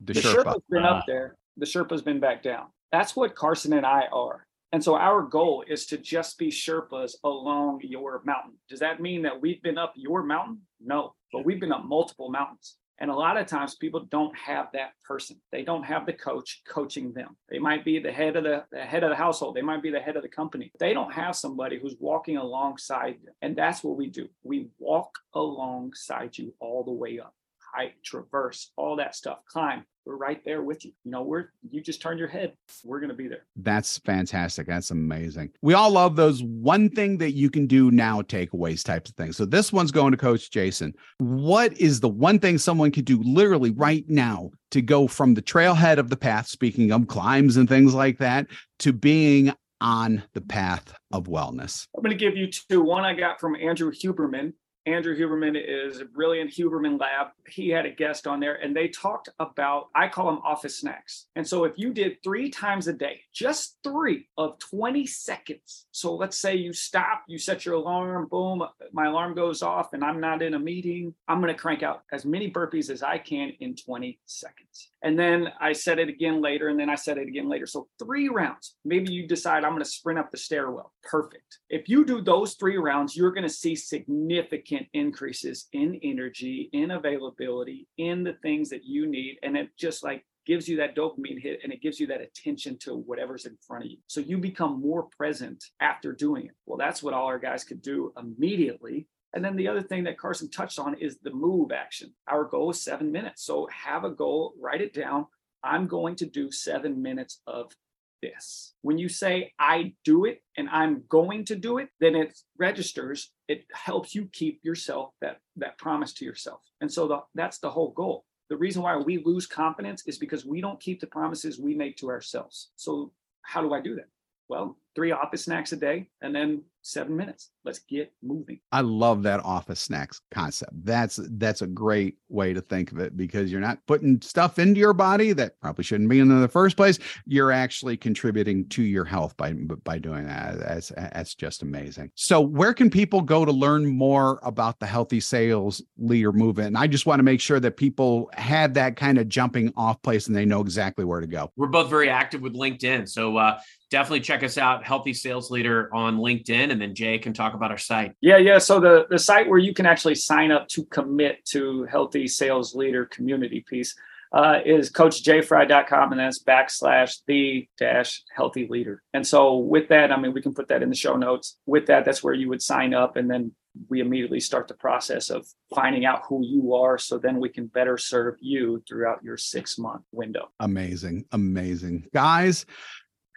The, 0.00 0.14
the 0.14 0.20
Sherpa. 0.20 0.44
Sherpa's 0.44 0.62
been 0.68 0.84
uh, 0.84 0.88
up 0.88 1.04
there. 1.06 1.36
The 1.56 1.66
Sherpa's 1.66 2.02
been 2.02 2.20
back 2.20 2.42
down. 2.42 2.66
That's 2.92 3.14
what 3.14 3.34
Carson 3.34 3.72
and 3.72 3.86
I 3.86 4.06
are. 4.12 4.46
And 4.72 4.84
so 4.84 4.96
our 4.96 5.22
goal 5.22 5.64
is 5.66 5.86
to 5.86 5.98
just 5.98 6.38
be 6.38 6.48
Sherpas 6.48 7.14
along 7.24 7.80
your 7.84 8.20
mountain. 8.24 8.54
Does 8.68 8.80
that 8.80 9.00
mean 9.00 9.22
that 9.22 9.40
we've 9.40 9.62
been 9.62 9.78
up 9.78 9.94
your 9.96 10.22
mountain? 10.22 10.60
No, 10.80 11.14
but 11.32 11.44
we've 11.44 11.60
been 11.60 11.72
up 11.72 11.84
multiple 11.84 12.30
mountains. 12.30 12.76
And 13.00 13.10
a 13.10 13.14
lot 13.14 13.36
of 13.36 13.46
times 13.46 13.76
people 13.76 14.00
don't 14.10 14.36
have 14.36 14.66
that 14.72 14.90
person. 15.06 15.40
They 15.52 15.62
don't 15.62 15.84
have 15.84 16.04
the 16.04 16.12
coach 16.12 16.62
coaching 16.68 17.12
them. 17.12 17.36
They 17.48 17.60
might 17.60 17.84
be 17.84 18.00
the 18.00 18.10
head 18.10 18.36
of 18.36 18.42
the, 18.42 18.64
the 18.72 18.80
head 18.80 19.04
of 19.04 19.10
the 19.10 19.16
household. 19.16 19.54
They 19.54 19.62
might 19.62 19.82
be 19.82 19.90
the 19.90 20.00
head 20.00 20.16
of 20.16 20.22
the 20.22 20.28
company. 20.28 20.72
They 20.80 20.94
don't 20.94 21.12
have 21.12 21.36
somebody 21.36 21.78
who's 21.78 21.94
walking 22.00 22.38
alongside 22.38 23.18
them. 23.24 23.34
And 23.40 23.54
that's 23.54 23.84
what 23.84 23.96
we 23.96 24.08
do. 24.08 24.28
We 24.42 24.68
walk 24.78 25.16
alongside 25.32 26.36
you 26.36 26.52
all 26.58 26.82
the 26.82 26.92
way 26.92 27.20
up 27.20 27.34
hike, 27.74 27.94
traverse, 28.04 28.72
all 28.76 28.96
that 28.96 29.14
stuff, 29.14 29.38
climb. 29.50 29.84
We're 30.04 30.16
right 30.16 30.42
there 30.42 30.62
with 30.62 30.86
you. 30.86 30.92
You 31.04 31.10
know, 31.10 31.22
we're 31.22 31.48
you 31.70 31.82
just 31.82 32.00
turn 32.00 32.16
your 32.16 32.28
head. 32.28 32.54
We're 32.82 32.98
going 32.98 33.10
to 33.10 33.14
be 33.14 33.28
there. 33.28 33.44
That's 33.56 33.98
fantastic. 33.98 34.66
That's 34.66 34.90
amazing. 34.90 35.50
We 35.60 35.74
all 35.74 35.90
love 35.90 36.16
those 36.16 36.42
one 36.42 36.88
thing 36.88 37.18
that 37.18 37.32
you 37.32 37.50
can 37.50 37.66
do 37.66 37.90
now 37.90 38.22
takeaways 38.22 38.82
types 38.82 39.10
of 39.10 39.16
things. 39.16 39.36
So 39.36 39.44
this 39.44 39.70
one's 39.70 39.92
going 39.92 40.12
to 40.12 40.16
Coach 40.16 40.50
Jason. 40.50 40.94
What 41.18 41.78
is 41.78 42.00
the 42.00 42.08
one 42.08 42.38
thing 42.38 42.56
someone 42.56 42.90
could 42.90 43.04
do 43.04 43.22
literally 43.22 43.70
right 43.72 44.08
now 44.08 44.50
to 44.70 44.80
go 44.80 45.08
from 45.08 45.34
the 45.34 45.42
trailhead 45.42 45.98
of 45.98 46.08
the 46.08 46.16
path, 46.16 46.46
speaking 46.46 46.90
of 46.90 47.06
climbs 47.06 47.58
and 47.58 47.68
things 47.68 47.92
like 47.92 48.16
that, 48.18 48.46
to 48.78 48.94
being 48.94 49.52
on 49.82 50.22
the 50.32 50.40
path 50.40 50.94
of 51.12 51.24
wellness? 51.24 51.86
I'm 51.94 52.02
going 52.02 52.16
to 52.16 52.24
give 52.24 52.34
you 52.34 52.46
two. 52.50 52.82
One 52.82 53.04
I 53.04 53.12
got 53.12 53.40
from 53.40 53.56
Andrew 53.56 53.92
Huberman, 53.92 54.54
Andrew 54.94 55.16
Huberman 55.16 55.56
is 55.56 56.00
a 56.00 56.06
brilliant 56.06 56.50
Huberman 56.50 56.98
Lab. 56.98 57.28
He 57.46 57.68
had 57.68 57.84
a 57.84 57.90
guest 57.90 58.26
on 58.26 58.40
there 58.40 58.54
and 58.54 58.74
they 58.74 58.88
talked 58.88 59.28
about, 59.38 59.88
I 59.94 60.08
call 60.08 60.26
them 60.26 60.40
office 60.44 60.78
snacks. 60.78 61.26
And 61.36 61.46
so 61.46 61.64
if 61.64 61.74
you 61.76 61.92
did 61.92 62.22
three 62.24 62.48
times 62.48 62.88
a 62.88 62.92
day, 62.94 63.20
just 63.32 63.76
three 63.84 64.28
of 64.38 64.58
20 64.58 65.06
seconds. 65.06 65.86
So 65.90 66.14
let's 66.14 66.38
say 66.38 66.56
you 66.56 66.72
stop, 66.72 67.24
you 67.28 67.38
set 67.38 67.66
your 67.66 67.74
alarm, 67.74 68.28
boom, 68.30 68.62
my 68.92 69.06
alarm 69.06 69.34
goes 69.34 69.62
off 69.62 69.92
and 69.92 70.02
I'm 70.02 70.20
not 70.20 70.42
in 70.42 70.54
a 70.54 70.58
meeting. 70.58 71.14
I'm 71.28 71.40
going 71.40 71.52
to 71.52 71.60
crank 71.60 71.82
out 71.82 72.02
as 72.10 72.24
many 72.24 72.50
burpees 72.50 72.88
as 72.88 73.02
I 73.02 73.18
can 73.18 73.52
in 73.60 73.76
20 73.76 74.18
seconds. 74.24 74.90
And 75.02 75.18
then 75.18 75.48
I 75.60 75.72
set 75.72 75.98
it 75.98 76.08
again 76.08 76.42
later, 76.42 76.68
and 76.68 76.78
then 76.78 76.90
I 76.90 76.96
set 76.96 77.18
it 77.18 77.28
again 77.28 77.48
later. 77.48 77.66
So 77.66 77.88
three 77.98 78.28
rounds. 78.28 78.74
Maybe 78.84 79.12
you 79.12 79.28
decide 79.28 79.62
I'm 79.62 79.72
going 79.72 79.82
to 79.82 79.88
sprint 79.88 80.18
up 80.18 80.30
the 80.30 80.36
stairwell. 80.36 80.92
Perfect. 81.04 81.58
If 81.70 81.88
you 81.88 82.04
do 82.04 82.20
those 82.20 82.54
three 82.54 82.78
rounds, 82.78 83.16
you're 83.16 83.32
going 83.32 83.46
to 83.46 83.48
see 83.48 83.76
significant 83.76 84.77
increases 84.92 85.68
in 85.72 85.98
energy, 86.02 86.68
in 86.72 86.90
availability, 86.90 87.88
in 87.98 88.24
the 88.24 88.34
things 88.42 88.70
that 88.70 88.84
you 88.84 89.06
need. 89.06 89.38
And 89.42 89.56
it 89.56 89.70
just 89.78 90.04
like 90.04 90.24
gives 90.46 90.68
you 90.68 90.76
that 90.78 90.96
dopamine 90.96 91.40
hit 91.40 91.60
and 91.62 91.72
it 91.72 91.82
gives 91.82 92.00
you 92.00 92.06
that 92.06 92.20
attention 92.20 92.78
to 92.78 92.96
whatever's 92.96 93.46
in 93.46 93.56
front 93.66 93.84
of 93.84 93.90
you. 93.90 93.98
So 94.06 94.20
you 94.20 94.38
become 94.38 94.80
more 94.80 95.08
present 95.16 95.64
after 95.80 96.12
doing 96.12 96.46
it. 96.46 96.52
Well, 96.66 96.78
that's 96.78 97.02
what 97.02 97.14
all 97.14 97.26
our 97.26 97.38
guys 97.38 97.64
could 97.64 97.82
do 97.82 98.12
immediately 98.18 99.06
and 99.34 99.44
then 99.44 99.56
the 99.56 99.68
other 99.68 99.82
thing 99.82 100.04
that 100.04 100.18
Carson 100.18 100.50
touched 100.50 100.78
on 100.78 100.94
is 100.94 101.18
the 101.18 101.32
move 101.32 101.70
action. 101.70 102.14
Our 102.26 102.44
goal 102.44 102.70
is 102.70 102.82
seven 102.82 103.12
minutes. 103.12 103.44
So 103.44 103.68
have 103.70 104.04
a 104.04 104.10
goal, 104.10 104.54
write 104.58 104.80
it 104.80 104.94
down. 104.94 105.26
I'm 105.62 105.86
going 105.86 106.16
to 106.16 106.26
do 106.26 106.50
seven 106.50 107.02
minutes 107.02 107.40
of 107.46 107.72
this. 108.22 108.74
When 108.82 108.98
you 108.98 109.08
say 109.08 109.52
I 109.58 109.94
do 110.04 110.24
it 110.24 110.42
and 110.56 110.68
I'm 110.70 111.04
going 111.08 111.44
to 111.46 111.56
do 111.56 111.78
it, 111.78 111.88
then 112.00 112.14
it 112.14 112.38
registers. 112.58 113.30
It 113.48 113.64
helps 113.72 114.14
you 114.14 114.28
keep 114.32 114.60
yourself 114.62 115.14
that 115.20 115.40
that 115.56 115.78
promise 115.78 116.12
to 116.14 116.24
yourself. 116.24 116.60
And 116.80 116.92
so 116.92 117.08
the, 117.08 117.18
that's 117.34 117.58
the 117.58 117.70
whole 117.70 117.92
goal. 117.92 118.24
the 118.50 118.56
reason 118.56 118.82
why 118.82 118.96
we 118.96 119.22
lose 119.24 119.46
confidence 119.46 120.02
is 120.06 120.18
because 120.18 120.44
we 120.44 120.60
don't 120.60 120.80
keep 120.80 121.00
the 121.00 121.06
promises 121.06 121.58
we 121.58 121.74
make 121.74 121.96
to 121.98 122.08
ourselves. 122.08 122.70
So, 122.76 123.12
how 123.42 123.62
do 123.62 123.72
I 123.72 123.80
do 123.80 123.94
that? 123.96 124.08
Well, 124.48 124.76
three 124.94 125.12
office 125.12 125.44
snacks 125.44 125.72
a 125.72 125.76
day 125.76 126.08
and 126.20 126.34
then 126.34 126.62
seven 126.82 127.16
minutes. 127.16 127.50
Let's 127.64 127.80
get 127.80 128.12
moving. 128.22 128.60
I 128.72 128.80
love 128.80 129.22
that 129.24 129.44
office 129.44 129.80
snacks 129.80 130.20
concept. 130.30 130.72
That's 130.84 131.20
that's 131.32 131.62
a 131.62 131.66
great 131.66 132.16
way 132.28 132.54
to 132.54 132.60
think 132.60 132.92
of 132.92 132.98
it 132.98 133.16
because 133.16 133.52
you're 133.52 133.60
not 133.60 133.78
putting 133.86 134.20
stuff 134.22 134.58
into 134.58 134.80
your 134.80 134.94
body 134.94 135.32
that 135.34 135.60
probably 135.60 135.84
shouldn't 135.84 136.08
be 136.08 136.18
in 136.18 136.40
the 136.40 136.48
first 136.48 136.76
place. 136.76 136.98
You're 137.26 137.52
actually 137.52 137.96
contributing 137.96 138.68
to 138.70 138.82
your 138.82 139.04
health 139.04 139.36
by 139.36 139.52
by 139.52 139.98
doing 139.98 140.26
that. 140.26 140.58
That's 140.58 140.88
that's 140.88 141.34
just 141.34 141.62
amazing. 141.62 142.10
So, 142.14 142.40
where 142.40 142.72
can 142.72 142.90
people 142.90 143.20
go 143.20 143.44
to 143.44 143.52
learn 143.52 143.86
more 143.86 144.40
about 144.42 144.80
the 144.80 144.86
healthy 144.86 145.20
sales 145.20 145.82
leader 145.98 146.32
movement? 146.32 146.68
And 146.68 146.78
I 146.78 146.86
just 146.86 147.06
want 147.06 147.18
to 147.18 147.24
make 147.24 147.40
sure 147.40 147.60
that 147.60 147.76
people 147.76 148.30
have 148.34 148.74
that 148.74 148.96
kind 148.96 149.18
of 149.18 149.28
jumping 149.28 149.72
off 149.76 150.00
place 150.02 150.26
and 150.26 150.36
they 150.36 150.46
know 150.46 150.60
exactly 150.60 151.04
where 151.04 151.20
to 151.20 151.26
go. 151.26 151.50
We're 151.56 151.68
both 151.68 151.90
very 151.90 152.08
active 152.08 152.40
with 152.40 152.54
LinkedIn, 152.54 153.08
so 153.08 153.36
uh, 153.36 153.58
definitely 153.90 154.20
check 154.20 154.42
us 154.42 154.58
out, 154.58 154.77
Healthy 154.82 155.14
Sales 155.14 155.50
Leader 155.50 155.92
on 155.94 156.18
LinkedIn, 156.18 156.70
and 156.70 156.80
then 156.80 156.94
Jay 156.94 157.18
can 157.18 157.32
talk 157.32 157.54
about 157.54 157.70
our 157.70 157.78
site. 157.78 158.12
Yeah, 158.20 158.38
yeah. 158.38 158.58
So 158.58 158.80
the 158.80 159.06
the 159.10 159.18
site 159.18 159.48
where 159.48 159.58
you 159.58 159.74
can 159.74 159.86
actually 159.86 160.14
sign 160.14 160.50
up 160.50 160.68
to 160.68 160.84
commit 160.86 161.44
to 161.46 161.84
Healthy 161.84 162.28
Sales 162.28 162.74
Leader 162.74 163.06
community 163.06 163.64
piece 163.68 163.94
uh, 164.32 164.60
is 164.64 164.90
coachjfry.com 164.90 166.12
and 166.12 166.20
that's 166.20 166.42
backslash 166.42 167.18
the 167.26 167.66
dash 167.78 168.22
healthy 168.34 168.66
leader. 168.68 169.02
And 169.14 169.26
so 169.26 169.56
with 169.56 169.88
that, 169.88 170.12
I 170.12 170.20
mean, 170.20 170.32
we 170.32 170.42
can 170.42 170.54
put 170.54 170.68
that 170.68 170.82
in 170.82 170.88
the 170.88 170.94
show 170.94 171.16
notes. 171.16 171.56
With 171.66 171.86
that, 171.86 172.04
that's 172.04 172.22
where 172.22 172.34
you 172.34 172.48
would 172.48 172.62
sign 172.62 172.94
up 172.94 173.16
and 173.16 173.30
then 173.30 173.52
we 173.88 174.00
immediately 174.00 174.40
start 174.40 174.66
the 174.66 174.74
process 174.74 175.30
of 175.30 175.46
finding 175.74 176.04
out 176.04 176.22
who 176.28 176.44
you 176.44 176.74
are 176.74 176.98
so 176.98 177.16
then 177.16 177.38
we 177.38 177.48
can 177.48 177.66
better 177.66 177.96
serve 177.96 178.34
you 178.40 178.82
throughout 178.88 179.22
your 179.22 179.36
six 179.36 179.78
month 179.78 180.02
window. 180.12 180.50
Amazing. 180.60 181.24
Amazing. 181.32 182.08
Guys, 182.12 182.66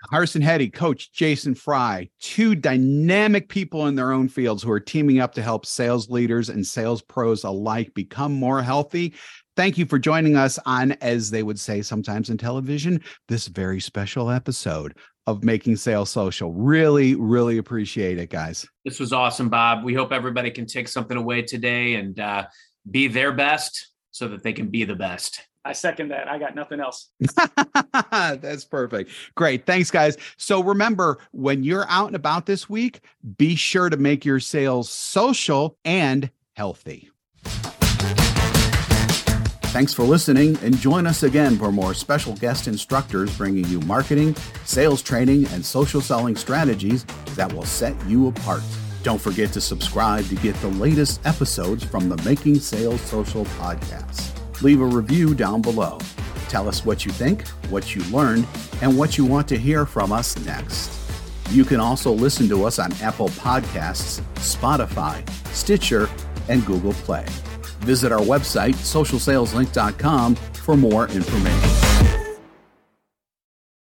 Carson 0.09 0.41
Heady, 0.41 0.69
Coach 0.69 1.11
Jason 1.11 1.55
Fry, 1.55 2.09
two 2.19 2.55
dynamic 2.55 3.49
people 3.49 3.87
in 3.87 3.95
their 3.95 4.11
own 4.11 4.27
fields 4.27 4.63
who 4.63 4.71
are 4.71 4.79
teaming 4.79 5.19
up 5.19 5.33
to 5.35 5.41
help 5.41 5.65
sales 5.65 6.09
leaders 6.09 6.49
and 6.49 6.65
sales 6.65 7.01
pros 7.01 7.43
alike 7.43 7.93
become 7.93 8.33
more 8.33 8.61
healthy. 8.61 9.13
Thank 9.55 9.77
you 9.77 9.85
for 9.85 9.99
joining 9.99 10.35
us 10.35 10.57
on, 10.65 10.93
as 10.93 11.29
they 11.29 11.43
would 11.43 11.59
say 11.59 11.81
sometimes 11.81 12.29
in 12.29 12.37
television, 12.37 13.01
this 13.27 13.47
very 13.47 13.79
special 13.79 14.29
episode 14.29 14.95
of 15.27 15.43
Making 15.43 15.75
Sales 15.75 16.09
Social. 16.09 16.51
Really, 16.53 17.15
really 17.15 17.57
appreciate 17.57 18.17
it, 18.17 18.29
guys. 18.29 18.65
This 18.85 18.99
was 18.99 19.13
awesome, 19.13 19.49
Bob. 19.49 19.83
We 19.83 19.93
hope 19.93 20.11
everybody 20.11 20.51
can 20.51 20.65
take 20.65 20.87
something 20.87 21.17
away 21.17 21.43
today 21.43 21.95
and 21.95 22.19
uh, 22.19 22.47
be 22.89 23.07
their 23.07 23.31
best 23.31 23.91
so 24.11 24.27
that 24.29 24.43
they 24.43 24.53
can 24.53 24.69
be 24.69 24.83
the 24.83 24.95
best. 24.95 25.47
I 25.63 25.73
second 25.73 26.09
that. 26.09 26.27
I 26.27 26.39
got 26.39 26.55
nothing 26.55 26.79
else. 26.79 27.09
That's 28.11 28.65
perfect. 28.65 29.11
Great. 29.35 29.65
Thanks, 29.65 29.91
guys. 29.91 30.17
So 30.37 30.63
remember, 30.63 31.19
when 31.31 31.63
you're 31.63 31.85
out 31.87 32.07
and 32.07 32.15
about 32.15 32.47
this 32.47 32.67
week, 32.67 33.01
be 33.37 33.55
sure 33.55 33.89
to 33.89 33.97
make 33.97 34.25
your 34.25 34.39
sales 34.39 34.89
social 34.89 35.77
and 35.85 36.31
healthy. 36.53 37.09
Thanks 39.71 39.93
for 39.93 40.03
listening 40.03 40.57
and 40.63 40.77
join 40.77 41.07
us 41.07 41.23
again 41.23 41.57
for 41.57 41.71
more 41.71 41.93
special 41.93 42.35
guest 42.35 42.67
instructors 42.67 43.37
bringing 43.37 43.65
you 43.67 43.79
marketing, 43.81 44.35
sales 44.65 45.01
training, 45.01 45.45
and 45.47 45.65
social 45.65 46.01
selling 46.01 46.35
strategies 46.35 47.05
that 47.35 47.53
will 47.53 47.63
set 47.63 47.95
you 48.05 48.27
apart. 48.27 48.63
Don't 49.03 49.21
forget 49.21 49.53
to 49.53 49.61
subscribe 49.61 50.25
to 50.25 50.35
get 50.35 50.55
the 50.55 50.67
latest 50.67 51.25
episodes 51.25 51.85
from 51.85 52.09
the 52.09 52.17
Making 52.23 52.59
Sales 52.59 52.99
Social 53.01 53.45
podcast 53.45 54.40
leave 54.61 54.81
a 54.81 54.85
review 54.85 55.33
down 55.33 55.61
below. 55.61 55.99
Tell 56.49 56.67
us 56.67 56.85
what 56.85 57.05
you 57.05 57.11
think, 57.11 57.47
what 57.69 57.95
you 57.95 58.03
learned, 58.05 58.47
and 58.81 58.97
what 58.97 59.17
you 59.17 59.25
want 59.25 59.47
to 59.49 59.57
hear 59.57 59.85
from 59.85 60.11
us 60.11 60.37
next. 60.45 60.91
You 61.49 61.65
can 61.65 61.79
also 61.79 62.11
listen 62.11 62.47
to 62.49 62.65
us 62.65 62.79
on 62.79 62.93
Apple 63.01 63.29
Podcasts, 63.29 64.21
Spotify, 64.35 65.27
Stitcher, 65.53 66.09
and 66.47 66.65
Google 66.65 66.93
Play. 66.93 67.25
Visit 67.81 68.11
our 68.11 68.21
website, 68.21 68.75
socialsaleslink.com, 68.75 70.35
for 70.35 70.77
more 70.77 71.07
information. 71.09 71.90